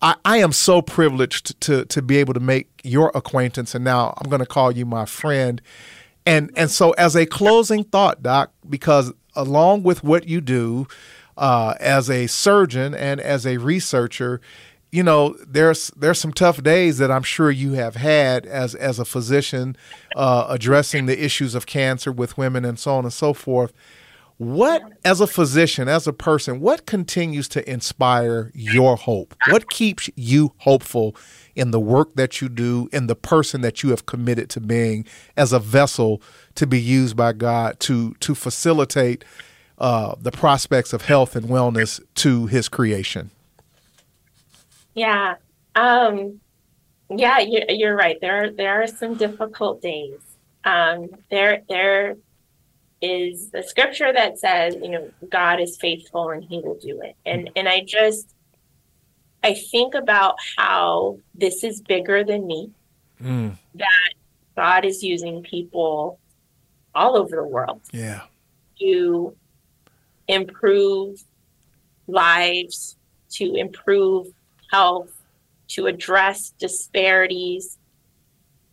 I, 0.00 0.14
I, 0.24 0.36
am 0.38 0.52
so 0.52 0.82
privileged 0.82 1.60
to, 1.62 1.84
to 1.86 2.02
be 2.02 2.16
able 2.18 2.34
to 2.34 2.40
make 2.40 2.68
your 2.82 3.10
acquaintance. 3.14 3.74
And 3.74 3.84
now 3.84 4.14
I'm 4.18 4.30
going 4.30 4.40
to 4.40 4.46
call 4.46 4.72
you 4.72 4.86
my 4.86 5.04
friend. 5.04 5.60
And, 6.26 6.50
and 6.56 6.70
so, 6.70 6.92
as 6.92 7.16
a 7.16 7.26
closing 7.26 7.84
thought, 7.84 8.22
Doc, 8.22 8.50
because 8.68 9.12
along 9.34 9.82
with 9.82 10.02
what 10.02 10.26
you 10.26 10.40
do 10.40 10.86
uh, 11.36 11.74
as 11.80 12.08
a 12.08 12.26
surgeon 12.28 12.94
and 12.94 13.20
as 13.20 13.46
a 13.46 13.58
researcher, 13.58 14.40
you 14.90 15.02
know 15.02 15.34
there's 15.44 15.88
there's 15.96 16.20
some 16.20 16.32
tough 16.32 16.62
days 16.62 16.98
that 16.98 17.10
I'm 17.10 17.24
sure 17.24 17.50
you 17.50 17.72
have 17.72 17.96
had 17.96 18.46
as 18.46 18.76
as 18.76 19.00
a 19.00 19.04
physician 19.04 19.76
uh, 20.14 20.46
addressing 20.48 21.06
the 21.06 21.22
issues 21.22 21.56
of 21.56 21.66
cancer 21.66 22.12
with 22.12 22.38
women 22.38 22.64
and 22.64 22.78
so 22.78 22.94
on 22.94 23.04
and 23.04 23.12
so 23.12 23.34
forth. 23.34 23.72
What, 24.44 24.82
as 25.06 25.22
a 25.22 25.26
physician, 25.26 25.88
as 25.88 26.06
a 26.06 26.12
person, 26.12 26.60
what 26.60 26.84
continues 26.84 27.48
to 27.48 27.70
inspire 27.70 28.50
your 28.54 28.94
hope? 28.96 29.34
What 29.48 29.70
keeps 29.70 30.10
you 30.16 30.52
hopeful 30.58 31.16
in 31.54 31.70
the 31.70 31.80
work 31.80 32.14
that 32.16 32.42
you 32.42 32.50
do, 32.50 32.90
in 32.92 33.06
the 33.06 33.16
person 33.16 33.62
that 33.62 33.82
you 33.82 33.88
have 33.88 34.04
committed 34.04 34.50
to 34.50 34.60
being 34.60 35.06
as 35.34 35.54
a 35.54 35.58
vessel 35.58 36.20
to 36.56 36.66
be 36.66 36.78
used 36.78 37.16
by 37.16 37.32
God 37.32 37.80
to, 37.80 38.12
to 38.20 38.34
facilitate 38.34 39.24
uh, 39.78 40.14
the 40.20 40.30
prospects 40.30 40.92
of 40.92 41.02
health 41.02 41.34
and 41.36 41.46
wellness 41.46 41.98
to 42.16 42.44
His 42.44 42.68
creation? 42.68 43.30
Yeah. 44.92 45.36
Um, 45.74 46.40
yeah, 47.08 47.38
you're, 47.38 47.96
right. 47.96 48.20
There 48.20 48.44
are, 48.44 48.50
there 48.50 48.82
are 48.82 48.86
some 48.86 49.14
difficult 49.14 49.80
days. 49.80 50.20
Um, 50.64 51.08
there, 51.30 51.62
there 51.68 52.16
is 53.04 53.50
the 53.50 53.62
scripture 53.62 54.12
that 54.12 54.38
says, 54.38 54.76
you 54.80 54.88
know, 54.88 55.10
God 55.30 55.60
is 55.60 55.76
faithful 55.76 56.30
and 56.30 56.42
he 56.42 56.60
will 56.60 56.78
do 56.78 57.00
it. 57.02 57.16
And 57.26 57.50
and 57.54 57.68
I 57.68 57.84
just 57.86 58.34
I 59.42 59.54
think 59.54 59.94
about 59.94 60.36
how 60.56 61.18
this 61.34 61.62
is 61.62 61.82
bigger 61.82 62.24
than 62.24 62.46
me. 62.46 62.70
Mm. 63.22 63.56
That 63.74 64.12
God 64.56 64.84
is 64.84 65.02
using 65.02 65.42
people 65.42 66.18
all 66.94 67.16
over 67.16 67.36
the 67.36 67.44
world. 67.44 67.82
Yeah. 67.92 68.22
To 68.80 69.36
improve 70.28 71.22
lives, 72.06 72.96
to 73.32 73.54
improve 73.54 74.28
health, 74.70 75.12
to 75.68 75.86
address 75.86 76.54
disparities, 76.58 77.78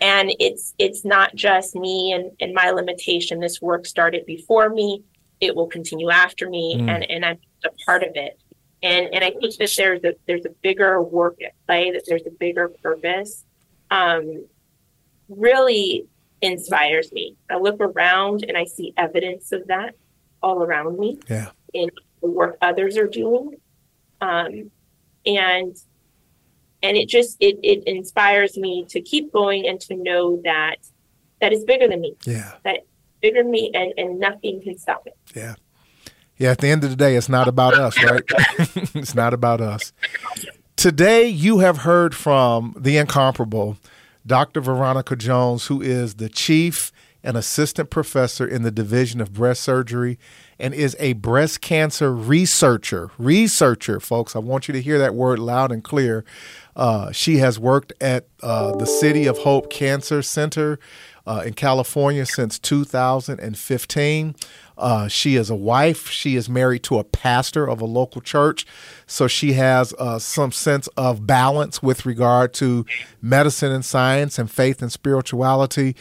and 0.01 0.33
it's 0.39 0.73
it's 0.79 1.05
not 1.05 1.35
just 1.35 1.75
me 1.75 2.11
and, 2.11 2.31
and 2.39 2.53
my 2.53 2.71
limitation. 2.71 3.39
This 3.39 3.61
work 3.61 3.85
started 3.85 4.25
before 4.25 4.69
me. 4.69 5.03
It 5.39 5.55
will 5.55 5.67
continue 5.67 6.09
after 6.09 6.49
me. 6.49 6.75
Mm. 6.77 6.89
and 6.89 7.09
and 7.09 7.25
i'm 7.25 7.37
a 7.63 7.69
part 7.85 8.03
of 8.03 8.11
it. 8.15 8.39
And 8.83 9.13
and 9.13 9.23
i 9.23 9.29
think 9.29 9.55
that 9.57 9.73
there's 9.77 10.03
a 10.03 10.15
there's 10.27 10.45
a 10.45 10.49
bigger 10.61 11.01
work 11.01 11.37
at 11.45 11.53
play 11.67 11.91
that 11.91 12.03
there's 12.07 12.25
a 12.25 12.31
bigger 12.31 12.69
purpose 12.81 13.45
um 13.91 14.45
really 15.29 16.07
inspires 16.41 17.11
me. 17.11 17.35
I 17.49 17.57
look 17.57 17.79
around 17.79 18.43
and 18.47 18.57
i 18.57 18.65
see 18.65 18.93
evidence 18.97 19.51
of 19.51 19.67
that 19.67 19.95
all 20.41 20.63
around 20.63 20.97
me 20.97 21.19
yeah. 21.29 21.51
in 21.73 21.91
the 22.21 22.29
work 22.29 22.57
others 22.61 22.97
are 22.97 23.07
doing. 23.07 23.57
Um 24.19 24.71
and 25.27 25.77
and 26.83 26.97
it 26.97 27.07
just 27.07 27.37
it 27.39 27.59
it 27.63 27.83
inspires 27.85 28.57
me 28.57 28.85
to 28.89 29.01
keep 29.01 29.31
going 29.31 29.67
and 29.67 29.79
to 29.81 29.95
know 29.95 30.41
that 30.43 30.77
that 31.41 31.53
is 31.53 31.63
bigger 31.63 31.87
than 31.87 32.01
me. 32.01 32.15
Yeah. 32.25 32.53
That 32.63 32.85
bigger 33.21 33.43
than 33.43 33.51
me 33.51 33.71
and, 33.73 33.93
and 33.97 34.19
nothing 34.19 34.61
can 34.61 34.77
stop 34.77 35.05
it. 35.05 35.17
Yeah. 35.35 35.55
Yeah, 36.37 36.49
at 36.51 36.57
the 36.57 36.69
end 36.69 36.83
of 36.83 36.89
the 36.89 36.95
day, 36.95 37.15
it's 37.15 37.29
not 37.29 37.47
about 37.47 37.75
us, 37.75 38.01
right? 38.03 38.23
it's 38.95 39.13
not 39.13 39.31
about 39.31 39.61
us. 39.61 39.93
Today, 40.75 41.27
you 41.27 41.59
have 41.59 41.79
heard 41.79 42.15
from 42.15 42.75
the 42.75 42.97
incomparable 42.97 43.77
Dr. 44.25 44.59
Veronica 44.59 45.15
Jones, 45.15 45.67
who 45.67 45.81
is 45.83 46.15
the 46.15 46.29
chief 46.29 46.91
and 47.23 47.37
assistant 47.37 47.89
professor 47.89 48.47
in 48.47 48.63
the 48.63 48.71
Division 48.71 49.21
of 49.21 49.33
Breast 49.33 49.61
Surgery 49.61 50.17
and 50.59 50.73
is 50.73 50.95
a 50.99 51.13
breast 51.13 51.61
cancer 51.61 52.13
researcher. 52.13 53.11
Researcher, 53.17 53.99
folks, 53.99 54.35
I 54.35 54.39
want 54.39 54.67
you 54.67 54.73
to 54.73 54.81
hear 54.81 54.97
that 54.99 55.15
word 55.15 55.39
loud 55.39 55.71
and 55.71 55.83
clear. 55.83 56.23
Uh, 56.75 57.11
she 57.11 57.37
has 57.37 57.59
worked 57.59 57.93
at 58.01 58.27
uh, 58.41 58.75
the 58.75 58.85
City 58.85 59.27
of 59.27 59.39
Hope 59.39 59.69
Cancer 59.69 60.21
Center 60.21 60.79
uh, 61.25 61.43
in 61.45 61.53
California 61.53 62.25
since 62.25 62.57
2015. 62.59 64.35
Uh, 64.77 65.07
she 65.07 65.35
is 65.35 65.49
a 65.49 65.55
wife. 65.55 66.09
She 66.09 66.35
is 66.35 66.49
married 66.49 66.83
to 66.83 66.97
a 66.97 67.03
pastor 67.03 67.69
of 67.69 67.81
a 67.81 67.85
local 67.85 68.19
church. 68.19 68.65
So 69.05 69.27
she 69.27 69.53
has 69.53 69.93
uh, 69.99 70.17
some 70.17 70.51
sense 70.51 70.87
of 70.97 71.27
balance 71.27 71.83
with 71.83 72.05
regard 72.05 72.53
to 72.55 72.85
medicine 73.21 73.71
and 73.71 73.85
science 73.85 74.39
and 74.39 74.49
faith 74.49 74.81
and 74.81 74.91
spirituality. 74.91 75.95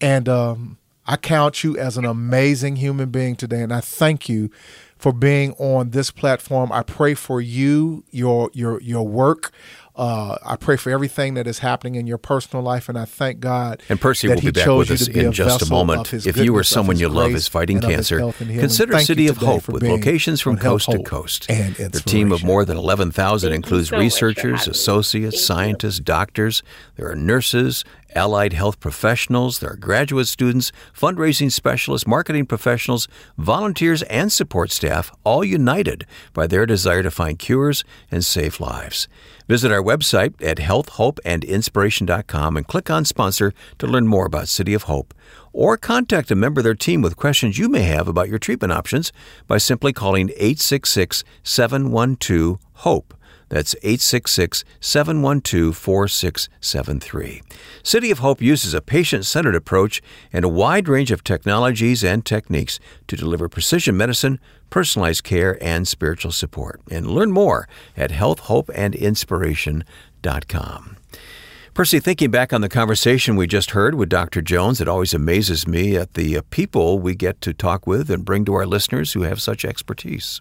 And 0.00 0.28
um, 0.28 0.78
I 1.06 1.16
count 1.16 1.64
you 1.64 1.76
as 1.76 1.96
an 1.96 2.04
amazing 2.04 2.76
human 2.76 3.10
being 3.10 3.36
today. 3.36 3.62
And 3.62 3.72
I 3.72 3.80
thank 3.80 4.28
you 4.28 4.50
for 4.96 5.12
being 5.12 5.52
on 5.58 5.90
this 5.90 6.10
platform. 6.10 6.72
I 6.72 6.82
pray 6.82 7.14
for 7.14 7.40
you, 7.40 8.04
your 8.10 8.50
your 8.54 8.80
your 8.80 9.06
work. 9.06 9.52
Uh, 9.96 10.36
I 10.44 10.56
pray 10.56 10.76
for 10.76 10.90
everything 10.90 11.34
that 11.34 11.46
is 11.46 11.60
happening 11.60 11.94
in 11.94 12.06
your 12.08 12.18
personal 12.18 12.64
life, 12.64 12.88
and 12.88 12.98
I 12.98 13.04
thank 13.04 13.38
God. 13.38 13.80
And 13.88 14.00
Percy 14.00 14.26
will 14.26 14.40
be 14.40 14.50
back 14.50 14.66
with 14.66 14.90
us 14.90 15.06
in 15.06 15.30
just 15.30 15.62
a 15.62 15.70
moment. 15.70 16.12
If 16.12 16.36
you 16.36 16.56
or 16.56 16.64
someone 16.64 16.98
you 16.98 17.08
love 17.08 17.32
is 17.32 17.46
fighting 17.46 17.80
cancer, 17.80 18.32
consider 18.32 18.98
City 18.98 19.28
of 19.28 19.36
Hope 19.36 19.68
with 19.68 19.84
locations 19.84 20.40
from 20.40 20.56
coast 20.56 20.90
to 20.90 21.02
coast. 21.02 21.46
Their 21.48 21.90
team 21.90 22.32
of 22.32 22.42
more 22.42 22.64
than 22.64 22.76
11,000 22.76 23.52
includes 23.52 23.90
so 23.90 23.98
researchers, 23.98 24.66
associates, 24.66 25.44
scientists, 25.44 26.00
doctors. 26.00 26.62
There 26.96 27.08
are 27.08 27.14
nurses, 27.14 27.84
allied 28.14 28.52
health 28.52 28.80
professionals, 28.80 29.58
there 29.58 29.72
are 29.72 29.76
graduate 29.76 30.28
students, 30.28 30.72
fundraising 30.96 31.50
specialists, 31.50 32.06
marketing 32.06 32.46
professionals, 32.46 33.08
volunteers, 33.36 34.02
and 34.04 34.32
support 34.32 34.70
staff, 34.70 35.10
all 35.24 35.44
united 35.44 36.06
by 36.32 36.46
their 36.46 36.66
desire 36.66 37.02
to 37.02 37.10
find 37.10 37.38
cures 37.38 37.84
and 38.10 38.24
save 38.24 38.60
lives. 38.60 39.08
Visit 39.48 39.70
our 39.70 39.82
website 39.82 40.34
at 40.42 40.56
healthhopeandinspiration.com 40.58 42.56
and 42.56 42.66
click 42.66 42.90
on 42.90 43.04
sponsor 43.04 43.52
to 43.78 43.86
learn 43.86 44.06
more 44.06 44.26
about 44.26 44.48
City 44.48 44.72
of 44.72 44.84
Hope. 44.84 45.12
Or 45.52 45.76
contact 45.76 46.30
a 46.30 46.34
member 46.34 46.60
of 46.60 46.64
their 46.64 46.74
team 46.74 47.02
with 47.02 47.16
questions 47.16 47.58
you 47.58 47.68
may 47.68 47.82
have 47.82 48.08
about 48.08 48.28
your 48.28 48.38
treatment 48.38 48.72
options 48.72 49.12
by 49.46 49.58
simply 49.58 49.92
calling 49.92 50.30
866 50.30 51.24
712 51.42 52.58
HOPE. 52.72 53.14
That's 53.48 53.74
866 53.82 54.64
712 54.80 55.76
4673. 55.76 57.42
City 57.82 58.10
of 58.10 58.18
Hope 58.18 58.40
uses 58.40 58.72
a 58.74 58.80
patient 58.80 59.26
centered 59.26 59.54
approach 59.54 60.00
and 60.32 60.44
a 60.44 60.48
wide 60.48 60.88
range 60.88 61.10
of 61.10 61.24
technologies 61.24 62.02
and 62.02 62.24
techniques 62.24 62.80
to 63.08 63.16
deliver 63.16 63.48
precision 63.48 63.96
medicine, 63.96 64.40
personalized 64.70 65.24
care, 65.24 65.62
and 65.62 65.86
spiritual 65.86 66.32
support. 66.32 66.80
And 66.90 67.06
learn 67.06 67.32
more 67.32 67.68
at 67.96 68.10
healthhopeandinspiration.com. 68.10 70.96
Percy, 71.74 71.98
thinking 71.98 72.30
back 72.30 72.52
on 72.52 72.60
the 72.60 72.68
conversation 72.68 73.34
we 73.34 73.48
just 73.48 73.72
heard 73.72 73.96
with 73.96 74.08
Dr. 74.08 74.40
Jones, 74.40 74.80
it 74.80 74.86
always 74.86 75.12
amazes 75.12 75.66
me 75.66 75.96
at 75.96 76.14
the 76.14 76.38
uh, 76.38 76.42
people 76.50 77.00
we 77.00 77.16
get 77.16 77.40
to 77.40 77.52
talk 77.52 77.84
with 77.84 78.10
and 78.10 78.24
bring 78.24 78.44
to 78.44 78.54
our 78.54 78.64
listeners 78.64 79.14
who 79.14 79.22
have 79.22 79.42
such 79.42 79.64
expertise. 79.64 80.40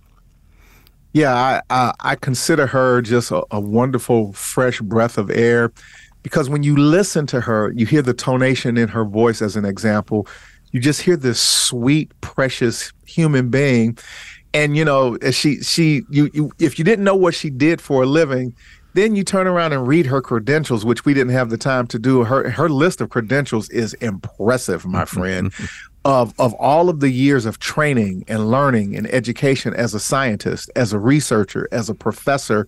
Yeah, 1.14 1.34
I, 1.36 1.62
I, 1.70 1.94
I 2.00 2.16
consider 2.16 2.66
her 2.68 3.02
just 3.02 3.32
a, 3.32 3.44
a, 3.52 3.60
wonderful, 3.60 4.34
fresh 4.34 4.82
breath 4.82 5.18
of 5.20 5.30
air 5.30 5.72
because 6.24 6.50
when 6.50 6.64
you 6.64 6.76
listen 6.76 7.28
to 7.28 7.42
her, 7.42 7.72
you 7.74 7.86
hear 7.86 8.02
the 8.02 8.14
tonation 8.16 8.80
in 8.80 8.90
her 8.90 9.06
voice, 9.06 9.42
as 9.42 9.56
an 9.56 9.66
example. 9.66 10.28
You 10.72 10.80
just 10.80 11.02
hear 11.02 11.16
this 11.16 11.40
sweet, 11.40 12.12
precious 12.22 12.92
human 13.06 13.50
being. 13.50 13.98
And 14.56 14.76
you 14.78 14.86
know, 14.86 15.18
she 15.32 15.62
she 15.62 16.04
you, 16.10 16.30
you 16.34 16.52
if 16.60 16.80
you 16.80 16.86
didn't 16.86 17.06
know 17.06 17.16
what 17.16 17.36
she 17.36 17.50
did 17.50 17.82
for 17.82 18.04
a 18.04 18.06
living, 18.06 18.56
Then 18.94 19.16
you 19.16 19.24
turn 19.24 19.48
around 19.48 19.74
and 19.74 19.88
read 19.88 20.06
her 20.06 20.22
credentials, 20.22 20.86
which 20.86 21.06
we 21.06 21.14
didn't 21.14 21.34
have 21.34 21.50
the 21.50 21.58
time 21.58 21.88
to 21.88 22.00
do. 22.00 22.24
Her 22.24 22.50
her 22.50 22.70
list 22.70 23.02
of 23.02 23.10
credentials 23.10 23.70
is 23.70 23.94
impressive, 23.96 24.86
my 24.86 25.06
friend. 25.06 25.52
of 26.06 26.34
of 26.40 26.54
all 26.56 26.90
of 26.90 27.00
the 27.00 27.10
years 27.10 27.46
of 27.46 27.60
training 27.60 28.26
and 28.28 28.52
learning 28.52 28.96
and 28.96 29.08
education 29.08 29.74
as 29.74 29.94
a 29.94 30.00
scientist, 30.00 30.70
as 30.76 30.94
a 30.94 31.00
researcher, 31.00 31.68
as 31.72 31.90
a 31.90 31.96
professor, 31.96 32.68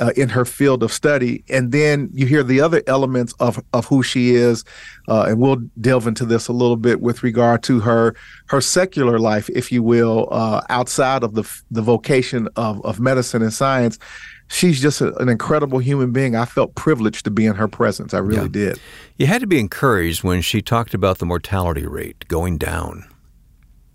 uh, 0.00 0.12
in 0.16 0.28
her 0.28 0.44
field 0.44 0.82
of 0.82 0.92
study. 0.92 1.44
And 1.48 1.72
then 1.72 2.10
you 2.12 2.26
hear 2.26 2.42
the 2.42 2.60
other 2.60 2.82
elements 2.86 3.32
of, 3.40 3.62
of 3.72 3.86
who 3.86 4.02
she 4.02 4.34
is. 4.34 4.64
Uh, 5.08 5.26
and 5.28 5.38
we'll 5.38 5.62
delve 5.80 6.06
into 6.06 6.24
this 6.24 6.48
a 6.48 6.52
little 6.52 6.76
bit 6.76 7.00
with 7.00 7.22
regard 7.22 7.62
to 7.64 7.80
her 7.80 8.14
her 8.46 8.60
secular 8.60 9.18
life, 9.18 9.48
if 9.50 9.70
you 9.70 9.82
will, 9.82 10.28
uh, 10.30 10.62
outside 10.68 11.22
of 11.22 11.34
the, 11.34 11.62
the 11.70 11.82
vocation 11.82 12.48
of, 12.56 12.84
of 12.84 13.00
medicine 13.00 13.42
and 13.42 13.52
science. 13.52 13.98
She's 14.48 14.80
just 14.80 15.00
a, 15.00 15.14
an 15.16 15.28
incredible 15.28 15.78
human 15.78 16.12
being. 16.12 16.36
I 16.36 16.44
felt 16.44 16.74
privileged 16.74 17.24
to 17.24 17.30
be 17.30 17.46
in 17.46 17.54
her 17.54 17.68
presence. 17.68 18.14
I 18.14 18.18
really 18.18 18.42
yeah. 18.42 18.48
did. 18.48 18.80
You 19.16 19.26
had 19.26 19.40
to 19.40 19.46
be 19.46 19.58
encouraged 19.58 20.22
when 20.22 20.42
she 20.42 20.62
talked 20.62 20.94
about 20.94 21.18
the 21.18 21.26
mortality 21.26 21.86
rate 21.86 22.28
going 22.28 22.58
down 22.58 23.08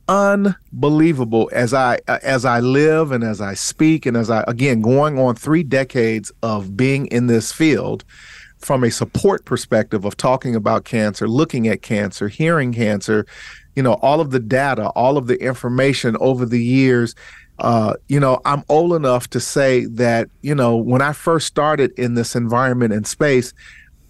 unbelievable 0.09 1.51
as 1.53 1.71
I 1.71 1.99
uh, 2.07 2.17
as 2.23 2.43
I 2.43 2.61
live 2.61 3.11
and 3.11 3.23
as 3.23 3.39
I 3.39 3.53
speak 3.53 4.07
and 4.07 4.17
as 4.17 4.31
I 4.31 4.43
again 4.47 4.81
going 4.81 5.19
on 5.19 5.35
3 5.35 5.61
decades 5.61 6.31
of 6.41 6.75
being 6.75 7.05
in 7.07 7.27
this 7.27 7.51
field 7.51 8.03
from 8.57 8.83
a 8.83 8.89
support 8.89 9.45
perspective 9.45 10.05
of 10.05 10.17
talking 10.17 10.55
about 10.55 10.83
cancer, 10.83 11.27
looking 11.27 11.67
at 11.67 11.81
cancer, 11.81 12.27
hearing 12.27 12.73
cancer, 12.73 13.25
you 13.75 13.83
know, 13.83 13.93
all 14.01 14.19
of 14.19 14.31
the 14.31 14.39
data, 14.39 14.89
all 14.89 15.17
of 15.17 15.27
the 15.27 15.41
information 15.41 16.17
over 16.19 16.45
the 16.45 16.61
years 16.61 17.15
uh, 17.59 17.93
you 18.07 18.19
know, 18.19 18.39
I'm 18.45 18.63
old 18.69 18.93
enough 18.93 19.29
to 19.31 19.39
say 19.39 19.85
that, 19.85 20.29
you 20.41 20.55
know, 20.55 20.77
when 20.77 21.01
I 21.01 21.13
first 21.13 21.47
started 21.47 21.91
in 21.99 22.13
this 22.13 22.35
environment 22.35 22.93
and 22.93 23.05
space, 23.05 23.53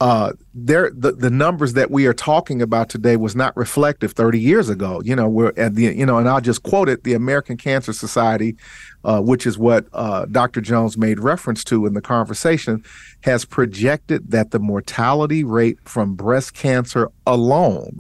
uh, 0.02 0.32
there 0.54 0.92
the, 0.92 1.12
the 1.12 1.30
numbers 1.30 1.74
that 1.74 1.92
we 1.92 2.06
are 2.06 2.14
talking 2.14 2.62
about 2.62 2.88
today 2.88 3.18
was 3.18 3.36
not 3.36 3.56
reflective 3.58 4.14
30 4.14 4.40
years 4.40 4.70
ago. 4.70 5.02
You 5.04 5.14
know, 5.14 5.28
we're 5.28 5.52
at 5.58 5.76
the 5.76 5.94
you 5.94 6.06
know, 6.06 6.18
and 6.18 6.30
I'll 6.30 6.40
just 6.40 6.64
quote 6.64 6.88
it: 6.88 7.04
the 7.04 7.16
American 7.16 7.58
Cancer 7.58 7.92
Society, 7.92 8.56
uh, 9.04 9.20
which 9.20 9.46
is 9.46 9.58
what 9.58 9.88
uh, 9.92 10.26
Dr. 10.26 10.62
Jones 10.62 10.98
made 10.98 11.20
reference 11.20 11.66
to 11.66 11.86
in 11.86 11.96
the 11.96 12.02
conversation, 12.02 12.82
has 13.24 13.44
projected 13.44 14.32
that 14.32 14.52
the 14.52 14.60
mortality 14.60 15.44
rate 15.44 15.80
from 15.84 16.16
breast 16.16 16.54
cancer 16.54 17.12
alone 17.28 17.98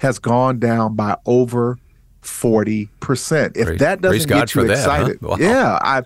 has 0.00 0.18
gone 0.18 0.58
down 0.58 0.96
by 0.96 1.16
over 1.24 1.78
40%. 2.28 3.56
If 3.56 3.66
praise, 3.66 3.80
that 3.80 4.00
doesn't 4.00 4.28
get 4.28 4.54
you 4.54 4.62
excited, 4.62 5.20
that, 5.20 5.26
huh? 5.26 5.28
wow. 5.28 5.36
yeah, 5.38 5.78
I, 5.82 6.02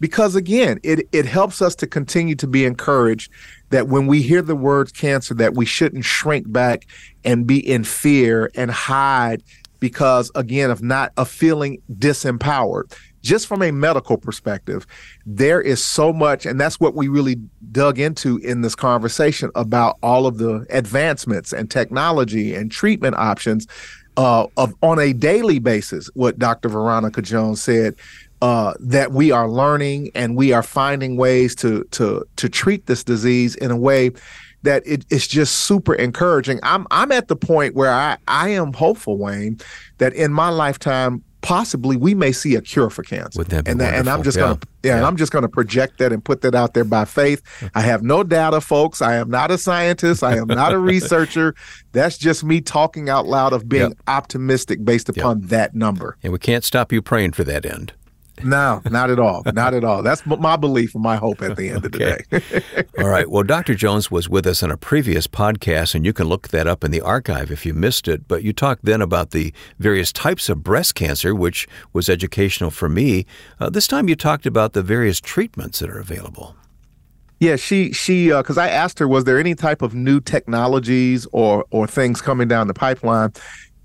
because 0.00 0.34
again, 0.34 0.80
it, 0.82 1.08
it 1.12 1.26
helps 1.26 1.62
us 1.62 1.74
to 1.76 1.86
continue 1.86 2.34
to 2.36 2.46
be 2.46 2.64
encouraged 2.64 3.30
that 3.70 3.88
when 3.88 4.06
we 4.06 4.22
hear 4.22 4.42
the 4.42 4.56
word 4.56 4.94
cancer, 4.94 5.34
that 5.34 5.54
we 5.54 5.66
shouldn't 5.66 6.04
shrink 6.04 6.50
back 6.50 6.86
and 7.24 7.46
be 7.46 7.58
in 7.58 7.84
fear 7.84 8.50
and 8.54 8.70
hide 8.70 9.42
because 9.80 10.30
again 10.34 10.70
of 10.70 10.82
not 10.82 11.12
of 11.16 11.28
feeling 11.28 11.80
disempowered 11.98 12.92
just 13.22 13.46
from 13.46 13.62
a 13.62 13.70
medical 13.70 14.16
perspective 14.16 14.86
there 15.26 15.60
is 15.60 15.82
so 15.82 16.12
much 16.12 16.46
and 16.46 16.60
that's 16.60 16.80
what 16.80 16.94
we 16.94 17.08
really 17.08 17.36
dug 17.72 17.98
into 17.98 18.38
in 18.38 18.60
this 18.62 18.74
conversation 18.74 19.50
about 19.54 19.96
all 20.02 20.26
of 20.26 20.38
the 20.38 20.66
advancements 20.70 21.52
and 21.52 21.70
technology 21.70 22.54
and 22.54 22.70
treatment 22.70 23.14
options 23.16 23.66
uh, 24.18 24.46
of 24.58 24.74
on 24.82 24.98
a 24.98 25.14
daily 25.14 25.58
basis 25.58 26.10
what 26.14 26.38
dr 26.38 26.68
veronica 26.68 27.22
jones 27.22 27.62
said 27.62 27.94
uh, 28.40 28.74
that 28.78 29.10
we 29.12 29.32
are 29.32 29.48
learning 29.48 30.10
and 30.14 30.36
we 30.36 30.52
are 30.52 30.62
finding 30.62 31.16
ways 31.16 31.54
to 31.56 31.84
to 31.90 32.24
to 32.36 32.48
treat 32.48 32.86
this 32.86 33.02
disease 33.02 33.56
in 33.56 33.70
a 33.70 33.76
way 33.76 34.10
that 34.62 34.82
it, 34.86 35.04
it's 35.10 35.26
just 35.26 35.60
super 35.60 35.94
encouraging. 35.94 36.60
I'm 36.62 36.86
I'm 36.90 37.12
at 37.12 37.28
the 37.28 37.36
point 37.36 37.74
where 37.74 37.92
I 37.92 38.16
I 38.26 38.50
am 38.50 38.72
hopeful, 38.72 39.18
Wayne, 39.18 39.58
that 39.98 40.12
in 40.14 40.32
my 40.32 40.48
lifetime 40.50 41.24
possibly 41.40 41.96
we 41.96 42.14
may 42.14 42.32
see 42.32 42.54
a 42.54 42.60
cure 42.60 42.90
for 42.90 43.02
cancer. 43.02 43.38
Would 43.38 43.48
that 43.48 43.64
be 43.64 43.70
and, 43.70 43.80
that, 43.80 43.94
and 43.94 44.08
I'm 44.08 44.22
just 44.22 44.36
yeah. 44.36 44.44
gonna 44.44 44.58
yeah, 44.82 44.90
yeah, 44.90 44.96
and 44.98 45.06
I'm 45.06 45.16
just 45.16 45.32
gonna 45.32 45.48
project 45.48 45.98
that 45.98 46.12
and 46.12 46.24
put 46.24 46.40
that 46.42 46.54
out 46.54 46.74
there 46.74 46.84
by 46.84 47.04
faith. 47.04 47.42
I 47.74 47.80
have 47.82 48.02
no 48.02 48.22
data, 48.22 48.60
folks. 48.60 49.02
I 49.02 49.16
am 49.16 49.30
not 49.30 49.50
a 49.50 49.58
scientist. 49.58 50.22
I 50.22 50.36
am 50.36 50.46
not 50.46 50.72
a 50.72 50.78
researcher. 50.78 51.54
That's 51.92 52.18
just 52.18 52.44
me 52.44 52.60
talking 52.60 53.08
out 53.08 53.26
loud 53.26 53.52
of 53.52 53.68
being 53.68 53.90
yep. 53.90 53.98
optimistic 54.06 54.84
based 54.84 55.08
upon 55.08 55.40
yep. 55.40 55.48
that 55.50 55.74
number. 55.74 56.16
And 56.22 56.32
we 56.32 56.38
can't 56.38 56.64
stop 56.64 56.92
you 56.92 57.02
praying 57.02 57.32
for 57.32 57.44
that 57.44 57.66
end. 57.66 57.92
No, 58.44 58.80
not 58.90 59.10
at 59.10 59.18
all. 59.18 59.42
Not 59.52 59.74
at 59.74 59.84
all. 59.84 60.02
That's 60.02 60.24
my 60.26 60.56
belief 60.56 60.94
and 60.94 61.02
my 61.02 61.16
hope 61.16 61.42
at 61.42 61.56
the 61.56 61.68
end 61.70 61.84
of 61.84 61.92
the 61.92 61.98
day. 61.98 62.84
all 62.98 63.08
right. 63.08 63.30
Well, 63.30 63.42
Dr. 63.42 63.74
Jones 63.74 64.10
was 64.10 64.28
with 64.28 64.46
us 64.46 64.62
on 64.62 64.70
a 64.70 64.76
previous 64.76 65.26
podcast, 65.26 65.94
and 65.94 66.04
you 66.04 66.12
can 66.12 66.26
look 66.26 66.48
that 66.48 66.66
up 66.66 66.84
in 66.84 66.90
the 66.90 67.00
archive 67.00 67.50
if 67.50 67.64
you 67.66 67.74
missed 67.74 68.08
it. 68.08 68.28
But 68.28 68.42
you 68.42 68.52
talked 68.52 68.84
then 68.84 69.02
about 69.02 69.30
the 69.30 69.52
various 69.78 70.12
types 70.12 70.48
of 70.48 70.62
breast 70.62 70.94
cancer, 70.94 71.34
which 71.34 71.68
was 71.92 72.08
educational 72.08 72.70
for 72.70 72.88
me. 72.88 73.26
Uh, 73.60 73.70
this 73.70 73.86
time 73.86 74.08
you 74.08 74.16
talked 74.16 74.46
about 74.46 74.72
the 74.72 74.82
various 74.82 75.20
treatments 75.20 75.78
that 75.80 75.90
are 75.90 75.98
available. 75.98 76.56
Yeah, 77.40 77.54
she 77.54 77.92
she 77.92 78.28
because 78.28 78.58
uh, 78.58 78.62
I 78.62 78.68
asked 78.68 78.98
her, 78.98 79.06
was 79.06 79.24
there 79.24 79.38
any 79.38 79.54
type 79.54 79.80
of 79.80 79.94
new 79.94 80.20
technologies 80.20 81.26
or 81.32 81.64
or 81.70 81.86
things 81.86 82.20
coming 82.20 82.48
down 82.48 82.66
the 82.66 82.74
pipeline? 82.74 83.32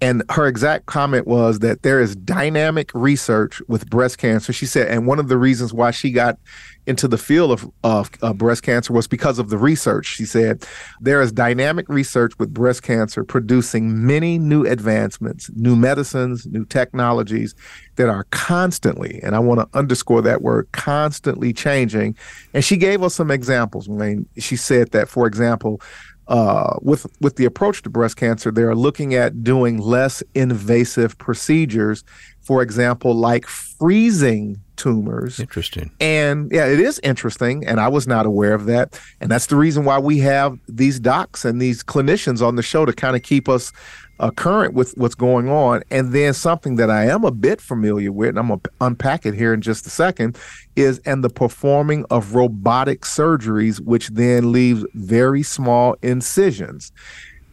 And 0.04 0.22
her 0.32 0.48
exact 0.48 0.86
comment 0.86 1.28
was 1.28 1.60
that 1.60 1.84
there 1.84 2.02
is 2.02 2.14
dynamic 2.14 2.92
research 2.94 3.62
with 3.70 3.90
breast 3.90 4.18
cancer. 4.18 4.52
She 4.52 4.66
said, 4.66 4.90
and 4.90 5.08
one 5.08 5.18
of 5.18 5.30
the 5.30 5.38
reasons 5.38 5.74
why 5.74 5.92
she 5.92 6.12
got 6.12 6.38
into 6.86 7.08
the 7.08 7.18
field 7.18 7.54
of, 7.54 7.72
of, 7.86 8.12
of, 8.22 8.38
breast 8.38 8.64
cancer 8.64 8.92
was 8.92 9.08
because 9.08 9.40
of 9.40 9.50
the 9.50 9.58
research. 9.58 10.06
She 10.06 10.26
said, 10.26 10.66
there 11.00 11.22
is 11.22 11.32
dynamic 11.32 11.88
research 11.88 12.34
with 12.38 12.54
breast 12.54 12.84
cancer 12.84 13.24
producing 13.24 14.06
many 14.06 14.38
new 14.38 14.66
advancements, 14.66 15.50
new 15.56 15.78
medicines, 15.78 16.46
new 16.48 16.66
technologies 16.66 17.56
that 17.96 18.10
are 18.10 18.26
constantly, 18.32 19.22
and 19.24 19.38
I 19.38 19.40
want 19.40 19.62
to 19.62 19.78
underscore 19.78 20.22
that 20.24 20.42
word, 20.42 20.68
constantly 20.74 21.54
changing. 21.54 22.18
And 22.54 22.66
she 22.66 22.76
gave 22.76 23.02
us 23.04 23.16
some 23.16 23.32
examples. 23.32 23.88
I 23.88 23.94
mean, 23.94 24.28
she 24.38 24.58
said 24.58 24.92
that, 24.92 25.08
for 25.08 25.28
example, 25.28 25.80
uh, 26.28 26.78
with 26.82 27.06
with 27.20 27.36
the 27.36 27.46
approach 27.46 27.82
to 27.84 27.90
breast 27.90 28.18
cancer, 28.18 28.52
they 28.52 28.64
are 28.64 28.76
looking 28.76 29.14
at 29.14 29.44
doing 29.44 29.78
less 29.78 30.24
invasive 30.34 31.18
procedures. 31.18 32.04
For 32.42 32.62
example, 32.62 33.16
like 33.16 33.48
freezing 33.48 34.60
tumors. 34.76 35.40
Interesting. 35.40 35.92
And 36.00 36.52
yeah, 36.52 36.66
it 36.66 36.80
is 36.80 37.00
interesting, 37.04 37.66
and 37.66 37.80
I 37.80 37.88
was 37.88 38.06
not 38.08 38.26
aware 38.26 38.54
of 38.54 38.66
that. 38.66 39.00
And 39.22 39.32
that's 39.32 39.46
the 39.48 39.56
reason 39.56 39.86
why 39.86 40.00
we 40.00 40.20
have 40.20 40.60
these 40.68 41.00
docs 41.00 41.46
and 41.46 41.62
these 41.62 41.84
clinicians 41.84 42.46
on 42.46 42.56
the 42.56 42.64
show 42.64 42.86
to 42.86 42.94
kind 42.94 43.16
of 43.16 43.24
keep 43.24 43.48
us 43.48 43.72
uh, 44.20 44.32
current 44.32 44.74
with 44.74 44.96
what's 44.98 45.16
going 45.16 45.50
on. 45.50 45.84
And 45.90 46.14
then 46.14 46.34
something 46.34 46.76
that 46.78 46.90
I 46.90 47.06
am 47.06 47.24
a 47.24 47.32
bit 47.32 47.60
familiar 47.60 48.12
with, 48.12 48.30
and 48.30 48.40
I'm 48.40 48.48
going 48.48 48.60
to 48.60 48.72
unpack 48.82 49.26
it 49.26 49.34
here 49.34 49.54
in 49.54 49.62
just 49.62 49.86
a 49.88 49.90
second, 49.90 50.38
is 50.76 51.00
and 51.00 51.24
the 51.24 51.30
performing 51.30 52.06
of 52.10 52.36
robotic 52.36 53.02
surgeries, 53.02 53.80
which 53.80 54.10
then 54.10 54.52
leaves 54.52 54.86
very 54.94 55.44
small 55.44 55.96
incisions. 56.02 56.92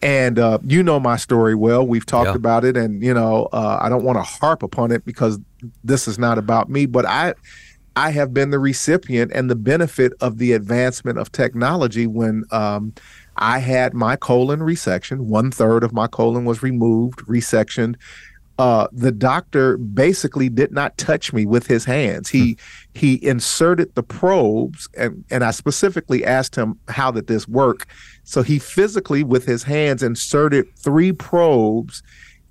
And 0.03 0.39
uh, 0.39 0.59
you 0.65 0.83
know 0.83 0.99
my 0.99 1.17
story 1.17 1.55
well. 1.55 1.87
We've 1.87 2.07
talked 2.07 2.31
yeah. 2.31 2.37
about 2.37 2.65
it, 2.65 2.77
and 2.77 3.03
you 3.03 3.13
know 3.13 3.49
uh, 3.53 3.79
I 3.83 3.91
don't 3.91 4.05
want 4.05 4.17
to 4.17 4.23
harp 4.23 4.63
upon 4.63 4.93
it 4.93 5.05
because 5.05 5.39
this 5.85 6.09
is 6.09 6.19
not 6.19 6.39
about 6.39 6.71
me. 6.71 6.87
But 6.87 7.05
I, 7.05 7.35
I 7.97 8.11
have 8.11 8.33
been 8.33 8.51
the 8.51 8.59
recipient 8.59 9.31
and 9.35 9.51
the 9.51 9.57
benefit 9.57 10.15
of 10.23 10.39
the 10.39 10.55
advancement 10.55 11.19
of 11.19 11.31
technology 11.33 12.07
when 12.07 12.45
um, 12.51 12.95
I 13.41 13.59
had 13.59 13.95
my 13.95 14.17
colon 14.17 14.61
resection. 14.61 15.21
One 15.21 15.51
third 15.51 15.83
of 15.83 15.93
my 15.93 16.07
colon 16.07 16.45
was 16.45 16.63
removed, 16.63 17.21
resectioned. 17.21 17.97
Uh, 18.59 18.87
the 18.93 19.11
doctor 19.11 19.79
basically 19.79 20.51
did 20.51 20.71
not 20.71 20.99
touch 20.99 21.33
me 21.33 21.47
with 21.47 21.67
his 21.67 21.83
hands. 21.83 22.29
He 22.29 22.53
hmm. 22.53 22.99
he 22.99 23.25
inserted 23.25 23.95
the 23.95 24.03
probes, 24.03 24.87
and 24.95 25.25
and 25.31 25.43
I 25.43 25.51
specifically 25.51 26.25
asked 26.27 26.57
him 26.57 26.79
how 26.89 27.11
did 27.11 27.27
this 27.27 27.49
work. 27.49 27.87
So 28.25 28.43
he 28.43 28.59
physically, 28.59 29.25
with 29.25 29.47
his 29.47 29.63
hands, 29.63 30.03
inserted 30.03 30.67
three 30.77 31.13
probes 31.13 32.03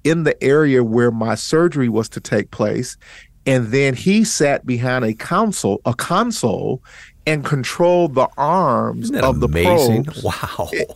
in 0.04 0.24
the 0.24 0.42
area 0.44 0.84
where 0.84 1.12
my 1.12 1.36
surgery 1.36 1.90
was 1.90 2.10
to 2.10 2.20
take 2.20 2.50
place, 2.50 2.98
and 3.46 3.68
then 3.68 3.94
he 3.94 4.24
sat 4.24 4.66
behind 4.66 5.06
a 5.06 5.14
console, 5.14 5.80
a 5.86 5.94
console, 5.94 6.82
and 7.30 7.46
control 7.46 8.08
the 8.08 8.28
arms 8.38 9.12
of 9.12 9.42
amazing? 9.42 10.04
the 10.04 10.12
probes. 10.12 10.24
Wow. 10.24 10.70
It, 10.72 10.92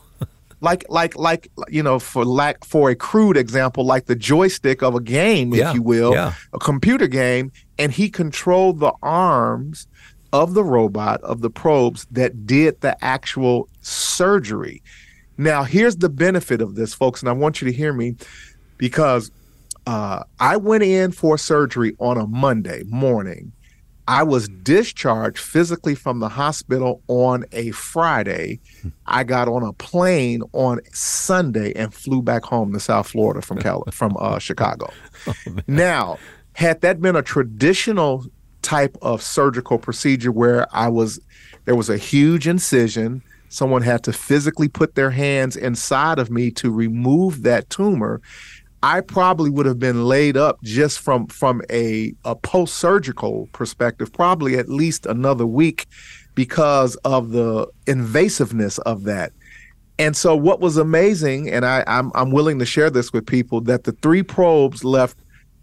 like 0.63 0.85
like 0.87 1.15
like 1.17 1.51
you 1.67 1.83
know 1.83 1.99
for 1.99 2.25
lack 2.25 2.63
for 2.63 2.89
a 2.89 2.95
crude 2.95 3.35
example 3.37 3.85
like 3.85 4.05
the 4.05 4.15
joystick 4.15 4.81
of 4.81 4.95
a 4.95 5.01
game 5.01 5.53
if 5.53 5.59
yeah, 5.59 5.73
you 5.73 5.81
will 5.81 6.13
yeah. 6.13 6.33
a 6.53 6.59
computer 6.59 7.05
game 7.05 7.51
and 7.77 7.91
he 7.91 8.09
controlled 8.09 8.79
the 8.79 8.93
arms 9.03 9.87
of 10.31 10.53
the 10.53 10.63
robot 10.63 11.21
of 11.21 11.41
the 11.41 11.49
probes 11.49 12.07
that 12.09 12.47
did 12.47 12.79
the 12.79 12.95
actual 13.03 13.67
surgery 13.81 14.81
now 15.37 15.63
here's 15.63 15.97
the 15.97 16.09
benefit 16.09 16.61
of 16.61 16.75
this 16.75 16.93
folks 16.93 17.21
and 17.21 17.29
i 17.29 17.33
want 17.33 17.61
you 17.61 17.67
to 17.67 17.73
hear 17.73 17.91
me 17.91 18.15
because 18.77 19.31
uh, 19.85 20.23
i 20.39 20.55
went 20.55 20.81
in 20.81 21.11
for 21.11 21.37
surgery 21.37 21.93
on 21.99 22.17
a 22.17 22.25
monday 22.25 22.83
morning 22.87 23.51
I 24.07 24.23
was 24.23 24.49
discharged 24.49 25.39
physically 25.39 25.95
from 25.95 26.19
the 26.19 26.29
hospital 26.29 27.01
on 27.07 27.45
a 27.51 27.71
Friday. 27.71 28.59
I 29.05 29.23
got 29.23 29.47
on 29.47 29.63
a 29.63 29.73
plane 29.73 30.43
on 30.51 30.81
Sunday 30.91 31.73
and 31.73 31.93
flew 31.93 32.21
back 32.21 32.43
home 32.43 32.73
to 32.73 32.79
South 32.79 33.07
Florida 33.07 33.41
from 33.41 33.59
Cal- 33.59 33.85
from 33.91 34.17
uh, 34.19 34.39
Chicago. 34.39 34.91
Oh, 35.27 35.33
now, 35.67 36.17
had 36.53 36.81
that 36.81 37.01
been 37.01 37.15
a 37.15 37.21
traditional 37.21 38.25
type 38.61 38.97
of 39.01 39.21
surgical 39.21 39.77
procedure 39.77 40.31
where 40.31 40.67
I 40.75 40.89
was 40.89 41.19
there 41.65 41.75
was 41.75 41.89
a 41.89 41.97
huge 41.97 42.47
incision, 42.47 43.21
someone 43.47 43.83
had 43.83 44.03
to 44.03 44.11
physically 44.13 44.67
put 44.67 44.95
their 44.95 45.11
hands 45.11 45.55
inside 45.55 46.19
of 46.19 46.29
me 46.29 46.51
to 46.51 46.71
remove 46.71 47.43
that 47.43 47.69
tumor 47.69 48.21
I 48.83 48.99
probably 48.99 49.49
would 49.49 49.65
have 49.65 49.79
been 49.79 50.03
laid 50.03 50.35
up 50.35 50.61
just 50.61 50.99
from 50.99 51.27
from 51.27 51.61
a, 51.71 52.13
a 52.25 52.35
post 52.35 52.75
surgical 52.75 53.47
perspective, 53.53 54.11
probably 54.11 54.57
at 54.57 54.67
least 54.67 55.05
another 55.05 55.45
week 55.45 55.87
because 56.35 56.97
of 56.97 57.31
the 57.31 57.67
invasiveness 57.85 58.79
of 58.79 59.05
that. 59.05 59.31
And 59.97 60.17
so, 60.17 60.35
what 60.35 60.59
was 60.59 60.75
amazing, 60.75 61.49
and 61.49 61.65
I, 61.65 61.85
I'm 61.87 62.11
I'm 62.13 62.31
willing 62.31 62.59
to 62.59 62.65
share 62.65 62.89
this 62.89 63.13
with 63.13 63.25
people, 63.25 63.61
that 63.61 63.85
the 63.85 63.93
three 63.93 64.21
probes 64.21 64.83
left 64.83 65.17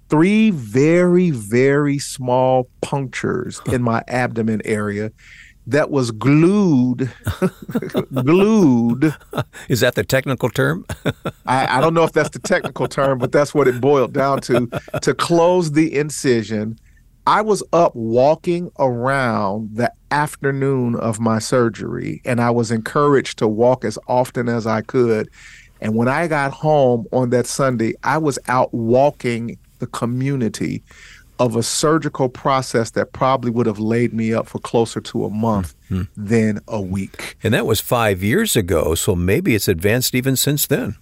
three 0.09 0.49
very 0.51 1.31
very 1.31 1.99
small 1.99 2.69
punctures 2.81 3.61
in 3.67 3.83
my 3.83 4.03
abdomen 4.09 4.63
area 4.65 5.13
that 5.67 5.91
was 5.91 6.11
glued, 6.11 7.13
glued. 8.15 9.15
Is 9.69 9.81
that 9.81 9.95
the 9.95 10.05
technical 10.05 10.51
term? 10.51 10.87
I, 11.47 11.79
I 11.79 11.81
don't 11.81 11.95
know 11.95 12.05
if 12.05 12.13
that's 12.13 12.31
the 12.31 12.39
technical 12.39 12.89
term, 12.89 13.19
but 13.19 13.33
that's 13.33 13.55
what 13.55 13.69
it 13.69 13.81
boiled 13.81 14.13
down 14.13 14.41
to. 14.43 14.69
To 15.03 15.15
close 15.15 15.73
the 15.73 15.95
incision, 15.95 16.79
I 17.27 17.43
was 17.43 17.63
up 17.73 17.95
walking 17.95 18.73
around 18.79 19.77
the 19.77 19.93
afternoon 20.11 20.97
of 20.97 21.21
my 21.21 21.39
surgery, 21.39 22.21
and 22.25 22.41
I 22.41 22.51
was 22.51 22.71
encouraged 22.71 23.39
to 23.39 23.49
walk 23.49 23.85
as 23.85 23.99
often 24.09 24.49
as 24.49 24.67
I 24.67 24.81
could. 24.81 25.29
And 25.81 25.95
when 25.95 26.09
I 26.09 26.27
got 26.27 26.53
home 26.53 27.07
on 27.13 27.31
that 27.31 27.47
Sunday, 27.47 27.95
I 28.03 28.19
was 28.19 28.39
out 28.49 28.73
walking 28.75 29.59
the 29.79 29.87
community 29.87 30.83
of 31.41 31.57
a 31.57 31.63
surgical 31.63 32.29
process 32.29 32.91
that 32.91 33.13
probably 33.13 33.51
would 33.51 33.67
have 33.67 33.79
laid 33.79 34.13
me 34.13 34.35
up 34.35 34.47
for 34.47 34.59
closer 34.59 35.01
to 35.01 35.25
a 35.25 35.31
month 35.31 35.75
mm-hmm. 35.91 36.03
than 36.15 36.61
a 36.69 36.81
week. 36.81 37.37
And 37.43 37.55
that 37.55 37.65
was 37.65 37.81
five 37.81 38.23
years 38.23 38.57
ago, 38.57 38.95
so 38.95 39.17
maybe 39.17 39.55
it's 39.55 39.67
advanced 39.67 40.15
even 40.15 40.37
since 40.37 40.67
then. 40.67 40.97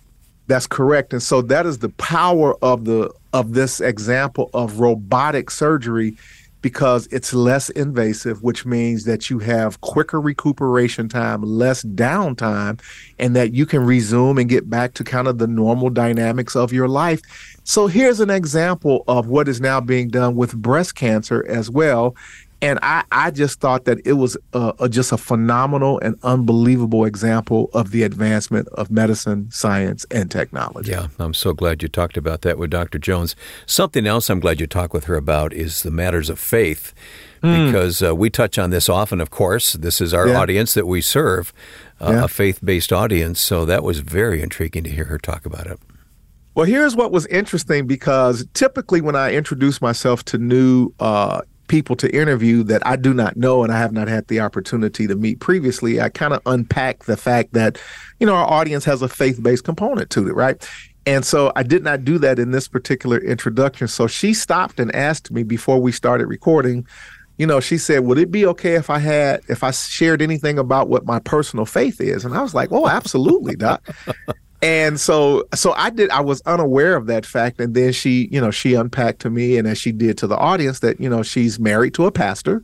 That's 0.46 0.68
correct. 0.68 1.12
And 1.12 1.22
so 1.22 1.42
that 1.42 1.66
is 1.66 1.78
the 1.78 1.90
power 1.90 2.54
of 2.64 2.84
the 2.84 3.12
of 3.34 3.52
this 3.52 3.80
example 3.80 4.48
of 4.54 4.80
robotic 4.80 5.50
surgery 5.50 6.16
because 6.60 7.06
it's 7.08 7.32
less 7.32 7.70
invasive, 7.70 8.42
which 8.42 8.66
means 8.66 9.04
that 9.04 9.30
you 9.30 9.38
have 9.38 9.80
quicker 9.80 10.20
recuperation 10.20 11.08
time, 11.08 11.42
less 11.42 11.84
downtime, 11.84 12.80
and 13.18 13.36
that 13.36 13.54
you 13.54 13.64
can 13.66 13.84
resume 13.84 14.38
and 14.38 14.48
get 14.48 14.68
back 14.68 14.94
to 14.94 15.04
kind 15.04 15.28
of 15.28 15.38
the 15.38 15.46
normal 15.46 15.90
dynamics 15.90 16.56
of 16.56 16.72
your 16.72 16.88
life. 16.88 17.20
So 17.64 17.86
here's 17.86 18.20
an 18.20 18.30
example 18.30 19.04
of 19.08 19.28
what 19.28 19.48
is 19.48 19.60
now 19.60 19.80
being 19.80 20.08
done 20.08 20.36
with 20.36 20.56
breast 20.56 20.94
cancer 20.94 21.44
as 21.48 21.70
well. 21.70 22.16
And 22.60 22.78
I, 22.82 23.04
I 23.12 23.30
just 23.30 23.60
thought 23.60 23.84
that 23.84 24.04
it 24.04 24.14
was 24.14 24.36
a, 24.52 24.74
a, 24.80 24.88
just 24.88 25.12
a 25.12 25.16
phenomenal 25.16 26.00
and 26.00 26.18
unbelievable 26.24 27.04
example 27.04 27.70
of 27.72 27.92
the 27.92 28.02
advancement 28.02 28.66
of 28.68 28.90
medicine, 28.90 29.48
science, 29.52 30.04
and 30.10 30.28
technology. 30.28 30.90
Yeah, 30.90 31.08
I'm 31.20 31.34
so 31.34 31.52
glad 31.52 31.82
you 31.82 31.88
talked 31.88 32.16
about 32.16 32.42
that 32.42 32.58
with 32.58 32.70
Dr. 32.70 32.98
Jones. 32.98 33.36
Something 33.66 34.06
else 34.06 34.28
I'm 34.28 34.40
glad 34.40 34.60
you 34.60 34.66
talked 34.66 34.92
with 34.92 35.04
her 35.04 35.14
about 35.14 35.52
is 35.52 35.84
the 35.84 35.92
matters 35.92 36.28
of 36.28 36.40
faith, 36.40 36.92
mm. 37.42 37.66
because 37.66 38.02
uh, 38.02 38.14
we 38.14 38.28
touch 38.28 38.58
on 38.58 38.70
this 38.70 38.88
often, 38.88 39.20
of 39.20 39.30
course. 39.30 39.74
This 39.74 40.00
is 40.00 40.12
our 40.12 40.26
yeah. 40.26 40.40
audience 40.40 40.74
that 40.74 40.86
we 40.86 41.00
serve, 41.00 41.52
uh, 42.00 42.10
yeah. 42.10 42.24
a 42.24 42.28
faith 42.28 42.58
based 42.64 42.92
audience. 42.92 43.38
So 43.38 43.64
that 43.66 43.84
was 43.84 44.00
very 44.00 44.42
intriguing 44.42 44.82
to 44.82 44.90
hear 44.90 45.04
her 45.04 45.18
talk 45.18 45.46
about 45.46 45.68
it. 45.68 45.78
Well, 46.58 46.66
here's 46.66 46.96
what 46.96 47.12
was 47.12 47.24
interesting 47.26 47.86
because 47.86 48.44
typically 48.52 49.00
when 49.00 49.14
I 49.14 49.32
introduce 49.32 49.80
myself 49.80 50.24
to 50.24 50.38
new 50.38 50.92
uh, 50.98 51.42
people 51.68 51.96
to 51.96 52.14
interview 52.14 52.62
that 52.64 52.84
I 52.86 52.96
do 52.96 53.14
not 53.14 53.36
know 53.36 53.62
and 53.62 53.72
I 53.72 53.78
have 53.78 53.92
not 53.92 54.08
had 54.08 54.26
the 54.28 54.40
opportunity 54.40 55.06
to 55.06 55.14
meet 55.14 55.40
previously, 55.40 56.00
I 56.00 56.08
kind 56.08 56.34
of 56.34 56.40
unpack 56.46 57.04
the 57.04 57.16
fact 57.16 57.52
that, 57.52 57.80
you 58.18 58.26
know, 58.26 58.34
our 58.34 58.50
audience 58.50 58.84
has 58.84 59.02
a 59.02 59.08
faith 59.08 59.42
based 59.42 59.64
component 59.64 60.10
to 60.10 60.26
it, 60.28 60.34
right? 60.34 60.68
And 61.06 61.24
so 61.24 61.52
I 61.56 61.62
did 61.62 61.84
not 61.84 62.04
do 62.04 62.18
that 62.18 62.38
in 62.38 62.50
this 62.50 62.68
particular 62.68 63.18
introduction. 63.18 63.88
So 63.88 64.06
she 64.06 64.34
stopped 64.34 64.78
and 64.80 64.94
asked 64.94 65.30
me 65.30 65.42
before 65.42 65.80
we 65.80 65.92
started 65.92 66.26
recording, 66.26 66.86
you 67.38 67.46
know, 67.46 67.60
she 67.60 67.78
said, 67.78 68.00
Would 68.00 68.18
it 68.18 68.30
be 68.30 68.44
okay 68.46 68.74
if 68.74 68.90
I 68.90 68.98
had, 68.98 69.40
if 69.48 69.62
I 69.62 69.70
shared 69.70 70.20
anything 70.20 70.58
about 70.58 70.88
what 70.88 71.06
my 71.06 71.20
personal 71.20 71.64
faith 71.64 72.00
is? 72.00 72.24
And 72.24 72.34
I 72.34 72.42
was 72.42 72.54
like, 72.54 72.72
Oh, 72.72 72.88
absolutely, 72.88 73.56
Doc 73.56 73.88
and 74.62 74.98
so 74.98 75.44
so 75.54 75.72
i 75.72 75.88
did 75.90 76.10
i 76.10 76.20
was 76.20 76.40
unaware 76.42 76.96
of 76.96 77.06
that 77.06 77.24
fact 77.24 77.60
and 77.60 77.74
then 77.74 77.92
she 77.92 78.28
you 78.32 78.40
know 78.40 78.50
she 78.50 78.74
unpacked 78.74 79.20
to 79.20 79.30
me 79.30 79.56
and 79.56 79.68
as 79.68 79.78
she 79.78 79.92
did 79.92 80.18
to 80.18 80.26
the 80.26 80.36
audience 80.36 80.80
that 80.80 81.00
you 81.00 81.08
know 81.08 81.22
she's 81.22 81.60
married 81.60 81.94
to 81.94 82.06
a 82.06 82.12
pastor 82.12 82.62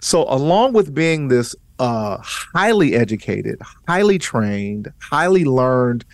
so 0.00 0.24
along 0.28 0.72
with 0.72 0.94
being 0.94 1.28
this 1.28 1.54
uh, 1.78 2.16
highly 2.22 2.94
educated 2.94 3.60
highly 3.88 4.18
trained 4.18 4.92
highly 5.00 5.44
learned 5.44 6.04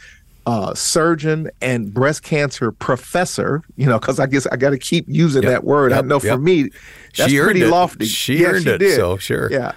uh, 0.49 0.73
surgeon 0.73 1.51
and 1.61 1.93
breast 1.93 2.23
cancer 2.23 2.73
professor, 2.73 3.63
you 3.77 3.85
know, 3.85 3.99
because 3.99 4.19
I 4.19 4.25
guess 4.25 4.47
I 4.47 4.57
got 4.57 4.71
to 4.71 4.79
keep 4.79 5.05
using 5.07 5.43
yep, 5.43 5.53
that 5.53 5.65
word. 5.65 5.91
Yep, 5.91 6.05
I 6.05 6.07
know 6.07 6.21
yep. 6.23 6.33
for 6.33 6.39
me, 6.39 6.71
that's 7.15 7.31
she 7.31 7.39
pretty 7.39 7.61
it. 7.61 7.69
lofty. 7.69 8.07
She 8.07 8.39
yeah, 8.39 8.47
earned 8.47 8.65
she 8.65 8.71
it, 8.71 8.79
did. 8.79 8.97
so 8.97 9.19
sure. 9.19 9.53
Yeah, 9.53 9.73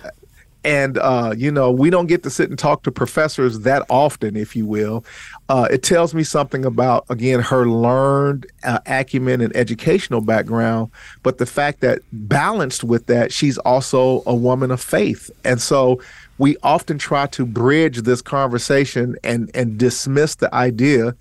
and 0.63 0.97
uh, 0.97 1.33
you 1.35 1.51
know 1.51 1.71
we 1.71 1.89
don't 1.89 2.07
get 2.07 2.23
to 2.23 2.29
sit 2.29 2.49
and 2.49 2.59
talk 2.59 2.83
to 2.83 2.91
professors 2.91 3.61
that 3.61 3.85
often 3.89 4.35
if 4.35 4.55
you 4.55 4.65
will. 4.65 5.03
Uh, 5.49 5.67
it 5.69 5.83
tells 5.83 6.13
me 6.13 6.23
something 6.23 6.65
about 6.65 7.05
again 7.09 7.39
her 7.39 7.67
learned 7.67 8.45
uh, 8.63 8.79
acumen 8.85 9.41
and 9.41 9.55
educational 9.55 10.21
background 10.21 10.91
but 11.23 11.37
the 11.37 11.45
fact 11.45 11.81
that 11.81 11.99
balanced 12.11 12.83
with 12.83 13.05
that 13.07 13.31
she's 13.31 13.57
also 13.59 14.23
a 14.25 14.35
woman 14.35 14.71
of 14.71 14.81
faith. 14.81 15.31
And 15.43 15.61
so 15.61 16.01
we 16.37 16.57
often 16.63 16.97
try 16.97 17.27
to 17.27 17.45
bridge 17.45 18.01
this 18.01 18.21
conversation 18.21 19.15
and 19.23 19.51
and 19.53 19.77
dismiss 19.77 20.35
the 20.35 20.53
idea 20.53 21.15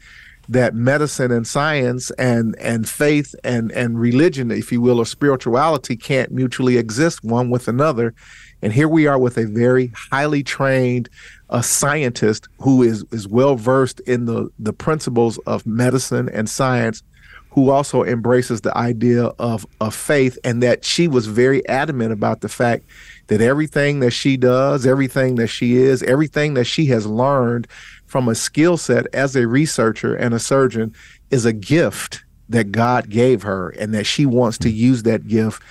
that 0.50 0.74
medicine 0.74 1.30
and 1.30 1.46
science 1.46 2.10
and 2.12 2.56
and 2.58 2.88
faith 2.88 3.36
and 3.44 3.70
and 3.70 4.00
religion 4.00 4.50
if 4.50 4.72
you 4.72 4.80
will 4.80 4.98
or 4.98 5.06
spirituality 5.06 5.96
can't 5.96 6.32
mutually 6.32 6.76
exist 6.76 7.22
one 7.22 7.50
with 7.50 7.68
another. 7.68 8.12
And 8.60 8.72
here 8.72 8.88
we 8.88 9.06
are 9.06 9.18
with 9.18 9.38
a 9.38 9.46
very 9.46 9.92
highly 9.94 10.42
trained 10.42 11.08
uh, 11.48 11.62
scientist 11.62 12.48
who 12.58 12.82
is, 12.82 13.04
is 13.10 13.26
well 13.26 13.56
versed 13.56 14.00
in 14.00 14.26
the, 14.26 14.50
the 14.58 14.72
principles 14.72 15.38
of 15.46 15.64
medicine 15.66 16.28
and 16.28 16.48
science, 16.48 17.02
who 17.52 17.70
also 17.70 18.04
embraces 18.04 18.60
the 18.60 18.76
idea 18.76 19.24
of, 19.38 19.66
of 19.80 19.94
faith, 19.94 20.38
and 20.44 20.62
that 20.62 20.84
she 20.84 21.08
was 21.08 21.26
very 21.26 21.66
adamant 21.68 22.12
about 22.12 22.42
the 22.42 22.48
fact 22.48 22.84
that 23.28 23.40
everything 23.40 24.00
that 24.00 24.10
she 24.10 24.36
does, 24.36 24.84
everything 24.84 25.36
that 25.36 25.48
she 25.48 25.76
is, 25.76 26.02
everything 26.02 26.54
that 26.54 26.66
she 26.66 26.86
has 26.86 27.06
learned 27.06 27.66
from 28.10 28.28
a 28.28 28.34
skill 28.34 28.76
set 28.76 29.06
as 29.14 29.36
a 29.36 29.46
researcher 29.46 30.14
and 30.14 30.34
a 30.34 30.38
surgeon 30.38 30.94
is 31.30 31.44
a 31.44 31.52
gift 31.52 32.24
that 32.48 32.72
God 32.72 33.08
gave 33.08 33.42
her, 33.42 33.70
and 33.70 33.94
that 33.94 34.04
she 34.04 34.26
wants 34.26 34.58
to 34.58 34.70
use 34.70 35.04
that 35.04 35.28
gift 35.28 35.62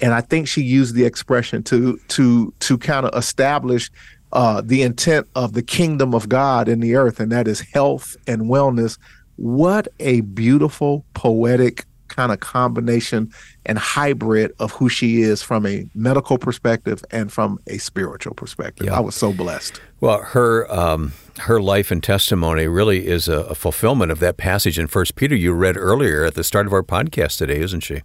and 0.00 0.12
I 0.12 0.20
think 0.20 0.48
she 0.48 0.62
used 0.62 0.94
the 0.94 1.04
expression 1.04 1.62
to 1.64 1.98
to 2.08 2.52
to 2.60 2.78
kind 2.78 3.06
of 3.06 3.16
establish 3.16 3.90
uh, 4.32 4.60
the 4.64 4.82
intent 4.82 5.28
of 5.34 5.52
the 5.52 5.62
kingdom 5.62 6.14
of 6.14 6.28
God 6.28 6.68
in 6.68 6.80
the 6.80 6.96
earth, 6.96 7.20
and 7.20 7.30
that 7.32 7.46
is 7.46 7.60
health 7.60 8.16
and 8.26 8.42
wellness. 8.42 8.98
What 9.36 9.88
a 10.00 10.20
beautiful 10.20 11.04
poetic 11.14 11.84
kind 12.08 12.32
of 12.32 12.40
combination 12.40 13.32
and 13.66 13.78
hybrid 13.78 14.52
of 14.58 14.72
who 14.72 14.88
she 14.88 15.22
is 15.22 15.42
from 15.42 15.66
a 15.66 15.86
medical 15.94 16.38
perspective 16.38 17.04
and 17.10 17.32
from 17.32 17.58
a 17.66 17.78
spiritual 17.78 18.34
perspective. 18.34 18.86
Yeah. 18.86 18.96
I 18.96 19.00
was 19.00 19.14
so 19.14 19.32
blessed. 19.32 19.80
Well, 20.00 20.20
her 20.22 20.70
um, 20.72 21.12
her 21.40 21.60
life 21.60 21.90
and 21.90 22.02
testimony 22.02 22.66
really 22.66 23.06
is 23.06 23.28
a, 23.28 23.40
a 23.40 23.54
fulfillment 23.54 24.12
of 24.12 24.20
that 24.20 24.36
passage 24.36 24.78
in 24.78 24.86
First 24.86 25.14
Peter 25.14 25.34
you 25.34 25.52
read 25.52 25.76
earlier 25.76 26.24
at 26.24 26.34
the 26.34 26.44
start 26.44 26.66
of 26.66 26.72
our 26.72 26.82
podcast 26.82 27.38
today, 27.38 27.58
isn't 27.60 27.80
she? 27.80 28.02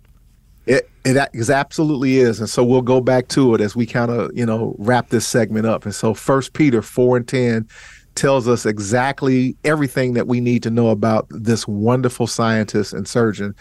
It 0.66 0.90
it 1.04 1.50
absolutely 1.50 2.18
is, 2.18 2.40
and 2.40 2.50
so 2.50 2.64
we'll 2.64 2.82
go 2.82 3.02
back 3.02 3.28
to 3.30 3.56
it 3.56 3.62
as 3.62 3.76
we 3.76 3.86
kind 3.86 4.12
of 4.12 4.32
you 4.36 4.46
know 4.46 4.76
wrap 4.78 5.10
this 5.10 5.28
segment 5.28 5.66
up. 5.66 5.86
And 5.86 5.96
so 5.96 6.14
First 6.14 6.54
Peter 6.54 6.82
four 6.82 7.18
and 7.18 7.28
ten 7.28 7.68
tells 8.16 8.48
us 8.48 8.66
exactly 8.66 9.56
everything 9.64 10.14
that 10.14 10.28
we 10.28 10.40
need 10.42 10.64
to 10.64 10.70
know 10.70 10.90
about 10.90 11.28
this 11.30 11.68
wonderful 11.68 12.28
scientist 12.28 12.94
and 12.94 13.08
surgeon. 13.08 13.56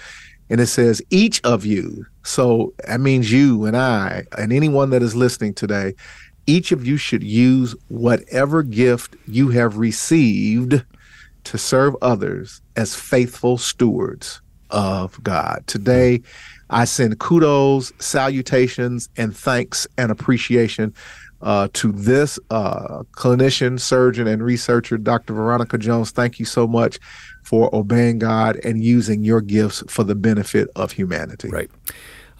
And 0.51 0.61
it 0.61 0.67
says, 0.67 1.03
each 1.11 1.41
of 1.45 1.67
you, 1.67 2.07
so 2.25 2.73
that 2.87 3.01
means 3.01 3.31
you 3.31 3.67
and 3.67 3.77
I, 3.77 4.25
and 4.37 4.53
anyone 4.53 4.91
that 4.91 5.03
is 5.03 5.15
listening 5.15 5.55
today, 5.55 5.95
each 6.47 6.73
of 6.73 6.87
you 6.87 6.97
should 6.97 7.23
use 7.23 7.77
whatever 7.89 8.63
gift 8.63 9.15
you 9.27 9.51
have 9.51 9.77
received 9.77 10.83
to 11.45 11.59
serve 11.59 11.95
others 12.01 12.63
as 12.77 12.95
faithful 12.95 13.59
stewards 13.59 14.41
of 14.71 15.23
God. 15.23 15.63
Today, 15.67 16.23
I 16.71 16.85
send 16.85 17.19
kudos, 17.19 17.93
salutations, 17.99 19.09
and 19.17 19.37
thanks 19.37 19.87
and 19.97 20.11
appreciation 20.11 20.95
uh, 21.41 21.69
to 21.73 21.93
this 21.93 22.39
uh, 22.51 23.03
clinician, 23.13 23.79
surgeon, 23.79 24.27
and 24.27 24.43
researcher, 24.43 24.99
Dr. 24.99 25.35
Veronica 25.35 25.79
Jones. 25.79 26.11
Thank 26.11 26.39
you 26.39 26.45
so 26.45 26.67
much 26.67 26.99
for 27.43 27.75
obeying 27.75 28.19
God 28.19 28.57
and 28.65 28.83
using 28.83 29.25
your 29.25 29.41
gifts 29.41 29.83
for 29.89 30.05
the 30.05 30.15
benefit 30.15 30.69
of 30.77 30.93
humanity. 30.93 31.49
Right. 31.49 31.71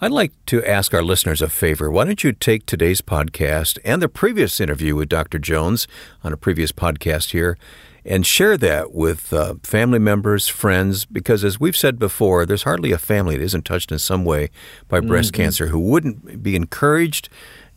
I'd 0.01 0.11
like 0.11 0.31
to 0.45 0.63
ask 0.63 0.93
our 0.93 1.03
listeners 1.03 1.41
a 1.41 1.49
favor. 1.49 1.91
Why 1.91 2.05
don't 2.05 2.23
you 2.23 2.31
take 2.31 2.65
today's 2.65 3.01
podcast 3.01 3.79
and 3.83 4.01
the 4.01 4.07
previous 4.07 4.61
interview 4.61 4.95
with 4.95 5.09
Dr. 5.09 5.39
Jones 5.39 5.87
on 6.23 6.31
a 6.31 6.37
previous 6.37 6.71
podcast 6.71 7.31
here 7.31 7.57
and 8.05 8.25
share 8.25 8.55
that 8.57 8.93
with 8.93 9.33
uh, 9.33 9.55
family 9.61 9.99
members, 9.99 10.47
friends, 10.47 11.03
because 11.03 11.43
as 11.43 11.59
we've 11.59 11.75
said 11.75 11.99
before, 11.99 12.45
there's 12.45 12.63
hardly 12.63 12.91
a 12.93 12.97
family 12.97 13.35
that 13.35 13.43
isn't 13.43 13.65
touched 13.65 13.91
in 13.91 13.99
some 13.99 14.23
way 14.23 14.49
by 14.87 15.01
breast 15.01 15.33
mm-hmm. 15.33 15.43
cancer 15.43 15.67
who 15.67 15.79
wouldn't 15.79 16.41
be 16.41 16.55
encouraged 16.55 17.27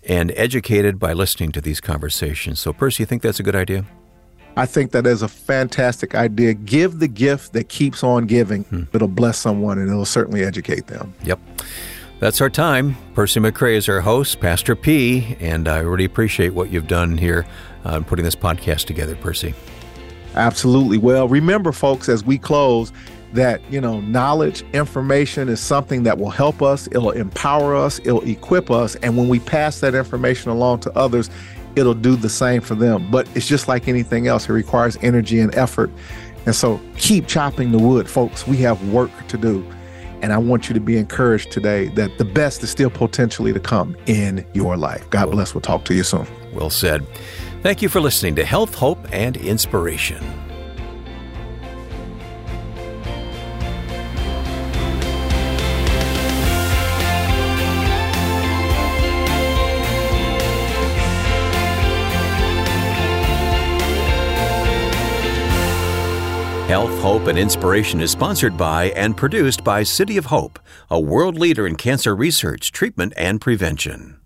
and 0.04 0.32
educated 0.36 0.98
by 0.98 1.12
listening 1.12 1.52
to 1.52 1.60
these 1.60 1.80
conversations. 1.80 2.60
So, 2.60 2.72
Percy, 2.72 3.02
you 3.02 3.06
think 3.06 3.22
that's 3.22 3.40
a 3.40 3.42
good 3.42 3.56
idea? 3.56 3.84
I 4.56 4.66
think 4.66 4.90
that 4.92 5.06
is 5.06 5.22
a 5.22 5.28
fantastic 5.28 6.14
idea. 6.14 6.54
Give 6.54 6.98
the 6.98 7.08
gift 7.08 7.54
that 7.54 7.68
keeps 7.68 8.04
on 8.04 8.26
giving. 8.26 8.64
Hmm. 8.64 8.82
It'll 8.92 9.08
bless 9.08 9.38
someone 9.38 9.78
and 9.78 9.88
it'll 9.88 10.04
certainly 10.04 10.44
educate 10.44 10.88
them. 10.88 11.14
Yep. 11.24 11.40
That's 12.20 12.40
our 12.40 12.50
time. 12.50 12.96
Percy 13.14 13.40
McCray 13.40 13.74
is 13.74 13.88
our 13.88 14.00
host, 14.00 14.40
Pastor 14.40 14.76
P, 14.76 15.36
and 15.40 15.66
I 15.66 15.78
really 15.78 16.04
appreciate 16.04 16.54
what 16.54 16.70
you've 16.70 16.86
done 16.86 17.18
here 17.18 17.46
uh, 17.84 18.00
putting 18.00 18.24
this 18.24 18.36
podcast 18.36 18.86
together, 18.86 19.16
Percy. 19.16 19.54
Absolutely. 20.34 20.98
Well, 20.98 21.28
remember, 21.28 21.72
folks, 21.72 22.08
as 22.08 22.24
we 22.24 22.38
close, 22.38 22.92
that 23.32 23.60
you 23.70 23.80
know 23.80 24.00
knowledge 24.00 24.62
information 24.72 25.48
is 25.48 25.60
something 25.60 26.02
that 26.02 26.18
will 26.18 26.30
help 26.30 26.62
us 26.62 26.86
it'll 26.88 27.10
empower 27.10 27.74
us 27.74 27.98
it'll 28.00 28.26
equip 28.28 28.70
us 28.70 28.94
and 28.96 29.16
when 29.16 29.28
we 29.28 29.38
pass 29.40 29.80
that 29.80 29.94
information 29.94 30.50
along 30.50 30.78
to 30.80 30.90
others 30.96 31.30
it'll 31.76 31.94
do 31.94 32.16
the 32.16 32.28
same 32.28 32.60
for 32.60 32.74
them 32.74 33.10
but 33.10 33.26
it's 33.34 33.46
just 33.46 33.68
like 33.68 33.88
anything 33.88 34.26
else 34.26 34.48
it 34.48 34.52
requires 34.52 34.96
energy 35.02 35.40
and 35.40 35.54
effort 35.54 35.90
and 36.46 36.54
so 36.54 36.80
keep 36.96 37.26
chopping 37.26 37.72
the 37.72 37.78
wood 37.78 38.08
folks 38.08 38.46
we 38.46 38.56
have 38.56 38.82
work 38.90 39.10
to 39.28 39.38
do 39.38 39.66
and 40.22 40.32
I 40.32 40.38
want 40.38 40.68
you 40.68 40.74
to 40.74 40.80
be 40.80 40.96
encouraged 40.96 41.50
today 41.50 41.88
that 41.88 42.16
the 42.16 42.24
best 42.24 42.62
is 42.62 42.70
still 42.70 42.90
potentially 42.90 43.52
to 43.52 43.58
come 43.58 43.96
in 44.06 44.46
your 44.54 44.76
life. 44.76 45.10
God 45.10 45.32
bless. 45.32 45.52
We'll 45.52 45.62
talk 45.62 45.84
to 45.86 45.94
you 45.94 46.04
soon. 46.04 46.26
Well 46.54 46.70
said. 46.70 47.04
Thank 47.62 47.82
you 47.82 47.88
for 47.88 48.00
listening 48.00 48.36
to 48.36 48.44
Health, 48.44 48.74
Hope, 48.74 49.04
and 49.12 49.36
Inspiration. 49.36 50.22
Health, 66.72 67.02
Hope, 67.02 67.26
and 67.26 67.38
Inspiration 67.38 68.00
is 68.00 68.10
sponsored 68.10 68.56
by 68.56 68.84
and 68.92 69.14
produced 69.14 69.62
by 69.62 69.82
City 69.82 70.16
of 70.16 70.24
Hope, 70.24 70.58
a 70.90 70.98
world 70.98 71.36
leader 71.36 71.66
in 71.66 71.76
cancer 71.76 72.16
research, 72.16 72.72
treatment, 72.72 73.12
and 73.18 73.42
prevention. 73.42 74.18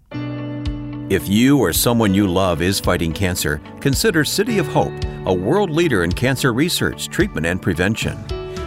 If 1.10 1.28
you 1.28 1.58
or 1.58 1.72
someone 1.72 2.14
you 2.14 2.28
love 2.28 2.62
is 2.62 2.78
fighting 2.78 3.12
cancer, 3.12 3.60
consider 3.80 4.24
City 4.24 4.58
of 4.58 4.68
Hope, 4.68 4.94
a 5.24 5.34
world 5.34 5.70
leader 5.70 6.04
in 6.04 6.12
cancer 6.12 6.52
research, 6.52 7.08
treatment, 7.08 7.46
and 7.46 7.60
prevention. 7.60 8.16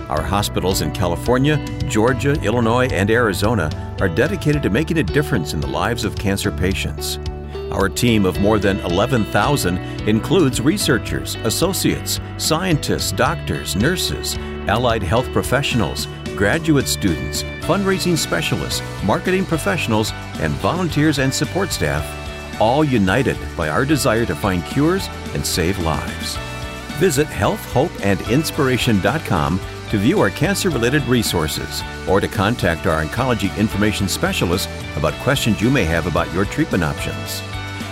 Our 0.09 0.23
hospitals 0.23 0.81
in 0.81 0.91
California, 0.91 1.65
Georgia, 1.87 2.33
Illinois, 2.43 2.89
and 2.91 3.09
Arizona 3.09 3.95
are 4.01 4.09
dedicated 4.09 4.61
to 4.63 4.69
making 4.69 4.97
a 4.97 5.03
difference 5.03 5.53
in 5.53 5.61
the 5.61 5.67
lives 5.67 6.03
of 6.03 6.17
cancer 6.17 6.51
patients. 6.51 7.17
Our 7.71 7.89
team 7.89 8.25
of 8.25 8.39
more 8.39 8.59
than 8.59 8.79
11,000 8.81 9.77
includes 10.07 10.61
researchers, 10.61 11.35
associates, 11.43 12.19
scientists, 12.37 13.11
doctors, 13.11 13.75
nurses, 13.75 14.37
allied 14.67 15.01
health 15.03 15.31
professionals, 15.31 16.07
graduate 16.35 16.87
students, 16.87 17.43
fundraising 17.61 18.17
specialists, 18.17 18.81
marketing 19.03 19.45
professionals, 19.45 20.11
and 20.39 20.51
volunteers 20.53 21.19
and 21.19 21.31
support 21.33 21.71
staff, 21.71 22.05
all 22.61 22.83
united 22.83 23.37
by 23.55 23.69
our 23.69 23.85
desire 23.85 24.25
to 24.25 24.35
find 24.35 24.65
cures 24.65 25.07
and 25.33 25.45
save 25.45 25.77
lives. 25.79 26.37
Visit 26.99 27.27
healthhopeandinspiration.com 27.27 29.59
to 29.89 29.97
view 29.97 30.19
our 30.19 30.29
cancer 30.29 30.69
related 30.69 31.03
resources 31.03 31.83
or 32.07 32.19
to 32.21 32.27
contact 32.27 32.85
our 32.85 33.03
oncology 33.03 33.55
information 33.57 34.07
specialist 34.07 34.69
about 34.95 35.13
questions 35.23 35.61
you 35.61 35.69
may 35.69 35.83
have 35.83 36.05
about 36.05 36.31
your 36.33 36.45
treatment 36.45 36.83
options. 36.83 37.41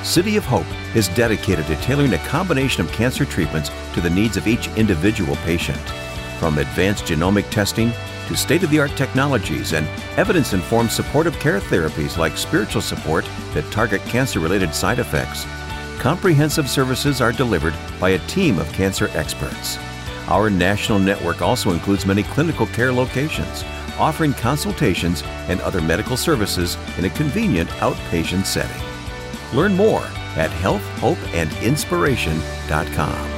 City 0.08 0.38
of 0.38 0.46
Hope 0.46 0.68
is 0.96 1.08
dedicated 1.10 1.66
to 1.66 1.76
tailoring 1.78 2.14
a 2.14 2.18
combination 2.20 2.86
of 2.86 2.92
cancer 2.92 3.26
treatments 3.26 3.72
to 3.94 4.02
the 4.02 4.10
needs 4.10 4.38
of 4.38 4.48
each 4.48 4.68
individual 4.78 5.36
patient. 5.38 5.80
From 6.40 6.60
advanced 6.60 7.06
genomic 7.06 7.50
testing 7.50 7.92
to 8.28 8.38
state 8.38 8.64
of 8.64 8.70
the 8.70 8.80
art 8.80 8.96
technologies 8.96 9.74
and 9.74 9.88
evidence 10.18 10.54
informed 10.54 10.92
supportive 10.92 11.38
care 11.40 11.60
therapies 11.60 12.18
like 12.18 12.38
spiritual 12.38 12.82
support 12.82 13.26
that 13.54 13.70
target 13.72 14.02
cancer 14.02 14.40
related 14.40 14.74
side 14.74 15.00
effects, 15.00 15.46
comprehensive 16.00 16.70
services 16.70 17.22
are 17.22 17.32
delivered 17.32 17.74
by 18.00 18.10
a 18.10 18.28
team 18.28 18.60
of 18.60 18.72
cancer 18.72 19.10
experts. 19.14 19.78
Our 20.28 20.50
national 20.50 21.00
network 21.00 21.42
also 21.42 21.72
includes 21.72 22.06
many 22.06 22.24
clinical 22.24 22.68
care 22.68 22.92
locations, 22.92 23.64
offering 23.98 24.34
consultations 24.34 25.24
and 25.48 25.62
other 25.62 25.82
medical 25.82 26.18
services 26.18 26.78
in 26.98 27.06
a 27.06 27.10
convenient 27.10 27.70
outpatient 27.80 28.46
setting. 28.46 28.84
Learn 29.54 29.74
more 29.76 30.04
at 30.36 30.52
healthhopeandinspiration.com. 30.52 33.37